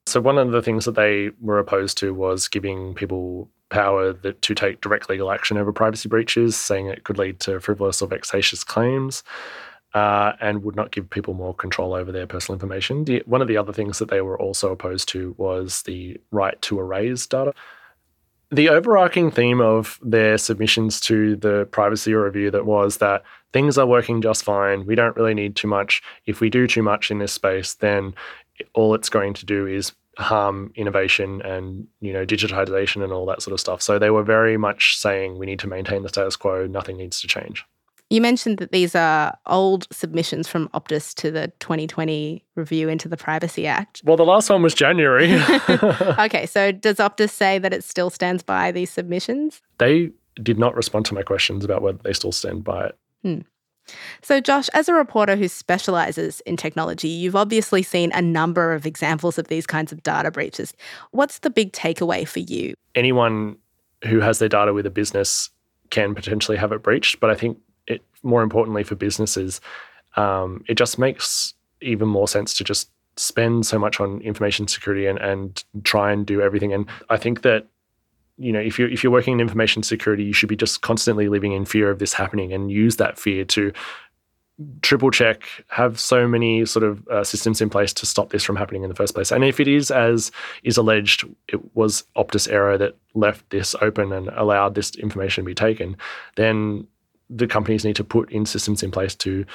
So 0.08 0.21
one 0.21 0.38
of 0.38 0.51
the 0.51 0.62
things 0.62 0.86
that 0.86 0.95
they 0.95 1.32
were 1.41 1.60
opposed 1.60 1.97
to 1.99 2.13
was 2.13 2.47
giving 2.47 2.93
people 2.93 3.49
power 3.69 4.13
that, 4.13 4.41
to 4.43 4.54
take 4.54 4.82
direct 4.82 5.10
legal 5.10 5.32
action 5.32 5.58
over 5.58 5.73
privacy 5.73 6.08
breaches, 6.08 6.56
saying 6.56 6.88
it 6.88 7.04
could 7.04 7.17
lead 7.17 7.39
to 7.41 7.60
frivolous 7.60 8.01
or 8.01 8.08
vexatious 8.08 8.63
claims. 8.63 9.23
Uh, 9.95 10.36
and 10.41 10.62
would 10.62 10.75
not 10.75 10.91
give 10.91 11.10
people 11.10 11.34
more 11.34 11.53
control 11.53 11.93
over 11.93 12.12
their 12.12 12.27
personal 12.27 12.53
information. 12.53 13.05
The, 13.05 13.23
one 13.25 13.41
of 13.41 13.47
the 13.47 13.55
other 13.55 13.71
things 13.71 13.97
that 13.99 14.10
they 14.10 14.19
were 14.19 14.38
also 14.38 14.73
opposed 14.73 15.08
to 15.10 15.34
was 15.38 15.84
the 15.84 16.19
right 16.31 16.62
to 16.63 16.79
erase 16.81 17.25
data. 17.25 17.53
The 18.51 18.67
overarching 18.67 19.31
theme 19.31 19.62
of 19.62 19.97
their 20.03 20.38
submissions 20.38 20.99
to 21.01 21.38
the 21.38 21.65
privacy 21.71 22.13
review 22.13 22.51
that 22.51 22.65
was 22.65 22.97
that 22.97 23.23
things 23.53 23.77
are 23.77 23.86
working 23.88 24.21
just 24.21 24.43
fine. 24.43 24.86
We 24.86 24.95
don't 24.95 25.15
really 25.15 25.34
need 25.34 25.55
too 25.55 25.69
much. 25.69 26.03
If 26.25 26.41
we 26.41 26.49
do 26.49 26.67
too 26.67 26.84
much 26.84 27.10
in 27.10 27.19
this 27.19 27.31
space, 27.31 27.75
then 27.75 28.13
all 28.73 28.95
it's 28.95 29.08
going 29.08 29.34
to 29.36 29.45
do 29.45 29.65
is 29.65 29.93
harm 30.17 30.73
innovation 30.75 31.41
and 31.41 31.88
you 32.01 32.12
know 32.12 32.25
digitization 32.25 33.01
and 33.01 33.13
all 33.13 33.25
that 33.27 33.41
sort 33.41 33.53
of 33.53 33.62
stuff. 33.62 33.81
So 33.81 33.97
they 33.97 34.10
were 34.10 34.23
very 34.23 34.58
much 34.58 34.97
saying 34.97 35.38
we 35.38 35.45
need 35.45 35.60
to 35.60 35.67
maintain 35.67 36.03
the 36.03 36.10
status 36.10 36.36
quo. 36.36 36.67
Nothing 36.67 36.97
needs 36.97 37.21
to 37.21 37.27
change. 37.27 37.65
You 38.15 38.21
mentioned 38.21 38.60
that 38.60 38.71
these 38.71 38.95
are 38.95 39.38
old 39.45 39.88
submissions 39.91 40.47
from 40.47 40.69
Optus 40.69 41.13
to 41.15 41.32
the 41.32 41.51
2020 41.60 42.45
review 42.56 42.88
into 42.88 43.10
the 43.10 43.17
Privacy 43.17 43.67
Act. 43.67 44.01
Well, 44.06 44.15
the 44.15 44.23
last 44.23 44.49
one 44.49 44.63
was 44.63 44.73
January. 44.73 45.34
okay, 46.17 46.45
so 46.45 46.71
does 46.71 46.95
Optus 46.95 47.32
say 47.32 47.60
that 47.60 47.73
it 47.73 47.84
still 47.84 48.10
stands 48.10 48.41
by 48.41 48.71
these 48.71 48.89
submissions? 48.89 49.62
They 49.80 50.12
did 50.41 50.58
not 50.58 50.78
respond 50.78 51.06
to 51.08 51.13
my 51.13 51.23
questions 51.23 51.65
about 51.65 51.82
whether 51.82 51.97
they 52.04 52.13
still 52.13 52.32
stand 52.32 52.63
by 52.63 52.86
it. 52.86 52.97
Hmm. 53.21 53.39
So, 54.21 54.39
Josh, 54.39 54.69
as 54.69 54.88
a 54.88 54.93
reporter 54.93 55.36
who 55.36 55.49
specializes 55.49 56.39
in 56.45 56.56
technology, 56.56 57.10
you've 57.10 57.36
obviously 57.36 57.84
seen 57.84 58.13
a 58.13 58.21
number 58.21 58.71
of 58.71 58.86
examples 58.86 59.38
of 59.38 59.49
these 59.49 59.67
kinds 59.67 59.91
of 59.91 60.04
data 60.04 60.32
breaches. 60.32 60.73
What's 61.12 61.39
the 61.39 61.49
big 61.49 61.73
takeaway 61.73 62.25
for 62.25 62.39
you? 62.39 62.75
Anyone 62.95 63.58
who 64.06 64.21
has 64.21 64.39
their 64.39 64.47
data 64.47 64.73
with 64.73 64.86
a 64.86 64.89
business 64.89 65.49
can 65.89 66.15
potentially 66.15 66.58
have 66.58 66.71
it 66.71 66.82
breached, 66.82 67.19
but 67.19 67.30
I 67.30 67.36
think 67.36 67.58
more 68.25 68.43
importantly 68.43 68.83
for 68.83 68.95
businesses, 68.95 69.61
um, 70.17 70.63
it 70.67 70.75
just 70.75 70.99
makes 70.99 71.53
even 71.81 72.07
more 72.07 72.27
sense 72.27 72.53
to 72.55 72.63
just 72.63 72.89
spend 73.17 73.65
so 73.65 73.79
much 73.79 73.99
on 73.99 74.19
information 74.21 74.67
security 74.67 75.05
and, 75.05 75.19
and 75.19 75.63
try 75.83 76.11
and 76.11 76.25
do 76.25 76.41
everything. 76.41 76.73
And 76.73 76.88
I 77.09 77.17
think 77.17 77.43
that 77.43 77.67
you 78.38 78.51
know, 78.51 78.59
if 78.59 78.77
you're 78.77 78.89
if 78.89 79.01
you're 79.01 79.13
working 79.13 79.33
in 79.35 79.39
information 79.39 79.81
security, 79.81 80.23
you 80.23 80.33
should 80.33 80.49
be 80.49 80.57
just 80.57 80.81
constantly 80.81 81.29
living 81.29 81.53
in 81.53 81.63
fear 81.63 81.89
of 81.89 81.99
this 81.99 82.11
happening 82.11 82.51
and 82.51 82.69
use 82.69 82.97
that 82.97 83.17
fear 83.17 83.45
to 83.45 83.71
triple 84.81 85.11
check, 85.11 85.43
have 85.67 85.99
so 85.99 86.27
many 86.27 86.65
sort 86.65 86.83
of 86.83 87.05
uh, 87.09 87.23
systems 87.23 87.61
in 87.61 87.69
place 87.69 87.93
to 87.93 88.05
stop 88.05 88.29
this 88.29 88.43
from 88.43 88.55
happening 88.55 88.83
in 88.83 88.89
the 88.89 88.95
first 88.95 89.13
place. 89.13 89.31
And 89.31 89.43
if 89.43 89.59
it 89.59 89.67
is 89.67 89.91
as 89.91 90.31
is 90.63 90.77
alleged, 90.77 91.25
it 91.47 91.75
was 91.75 92.03
Optus 92.15 92.51
error 92.51 92.77
that 92.77 92.95
left 93.13 93.49
this 93.49 93.75
open 93.81 94.11
and 94.11 94.29
allowed 94.29 94.75
this 94.75 94.95
information 94.95 95.43
to 95.43 95.45
be 95.45 95.55
taken, 95.55 95.97
then 96.35 96.88
the 97.29 97.47
companies 97.47 97.83
need 97.85 97.95
to 97.95 98.03
put 98.03 98.31
in 98.31 98.45
systems 98.45 98.83
in 98.83 98.91
place 98.91 99.15
to 99.15 99.45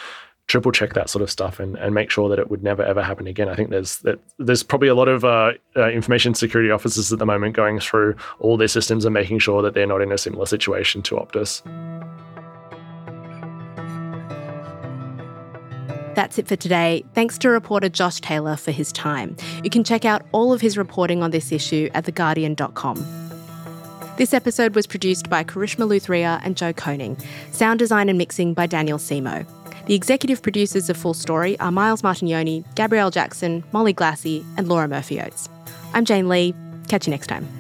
triple 0.50 0.72
check 0.72 0.94
that 0.94 1.09
sort 1.09 1.22
of 1.22 1.30
stuff 1.30 1.61
and, 1.61 1.76
and 1.76 1.94
make 1.94 2.11
sure 2.11 2.28
that 2.28 2.38
it 2.40 2.50
would 2.50 2.62
never 2.62 2.83
ever 2.83 3.02
happen 3.02 3.28
again. 3.28 3.48
I 3.48 3.54
think 3.54 3.70
there's 3.70 3.98
that 3.98 4.18
there's 4.38 4.64
probably 4.64 4.88
a 4.88 4.94
lot 4.94 5.06
of 5.06 5.24
uh, 5.24 5.52
uh, 5.76 5.88
information 5.90 6.35
security 6.35 6.72
officers 6.72 7.12
at 7.12 7.20
the 7.20 7.26
moment 7.26 7.54
going 7.54 7.78
through 7.78 8.16
all 8.40 8.56
their 8.56 8.68
systems 8.68 9.04
and 9.04 9.14
making 9.14 9.38
sure 9.38 9.62
that 9.62 9.74
they're 9.74 9.87
not 9.87 10.02
in 10.02 10.11
a 10.11 10.18
similar 10.18 10.46
situation 10.46 11.02
to 11.02 11.14
Optus. 11.16 11.62
That's 16.16 16.38
it 16.38 16.48
for 16.48 16.56
today. 16.56 17.04
Thanks 17.14 17.38
to 17.38 17.48
reporter 17.48 17.88
Josh 17.88 18.20
Taylor 18.20 18.56
for 18.56 18.72
his 18.72 18.90
time. 18.92 19.37
You 19.62 19.70
can 19.70 19.85
check 19.85 20.04
out 20.04 20.26
all 20.33 20.52
of 20.52 20.61
his 20.61 20.76
reporting 20.76 21.22
on 21.22 21.30
this 21.30 21.52
issue 21.52 21.88
at 21.94 22.04
theguardian.com. 22.04 23.19
This 24.20 24.35
episode 24.35 24.74
was 24.74 24.87
produced 24.87 25.30
by 25.30 25.44
Karishma 25.44 25.88
Luthria 25.88 26.42
and 26.44 26.54
Joe 26.54 26.74
Koning. 26.74 27.16
Sound 27.52 27.78
design 27.78 28.11
and 28.11 28.18
mixing 28.18 28.52
by 28.52 28.66
Daniel 28.66 28.98
Semo. 28.98 29.46
The 29.87 29.94
executive 29.94 30.42
producers 30.42 30.90
of 30.90 30.98
Full 30.98 31.14
Story 31.14 31.59
are 31.59 31.72
Miles 31.72 32.02
Martignoni, 32.02 32.62
Gabrielle 32.74 33.11
Jackson, 33.11 33.64
Molly 33.72 33.94
Glassey, 33.94 34.44
and 34.59 34.68
Laura 34.68 34.88
Murphy 34.88 35.22
Oates. 35.22 35.48
I'm 35.94 36.04
Jane 36.04 36.28
Lee. 36.28 36.54
Catch 36.87 37.06
you 37.06 37.12
next 37.12 37.28
time. 37.28 37.60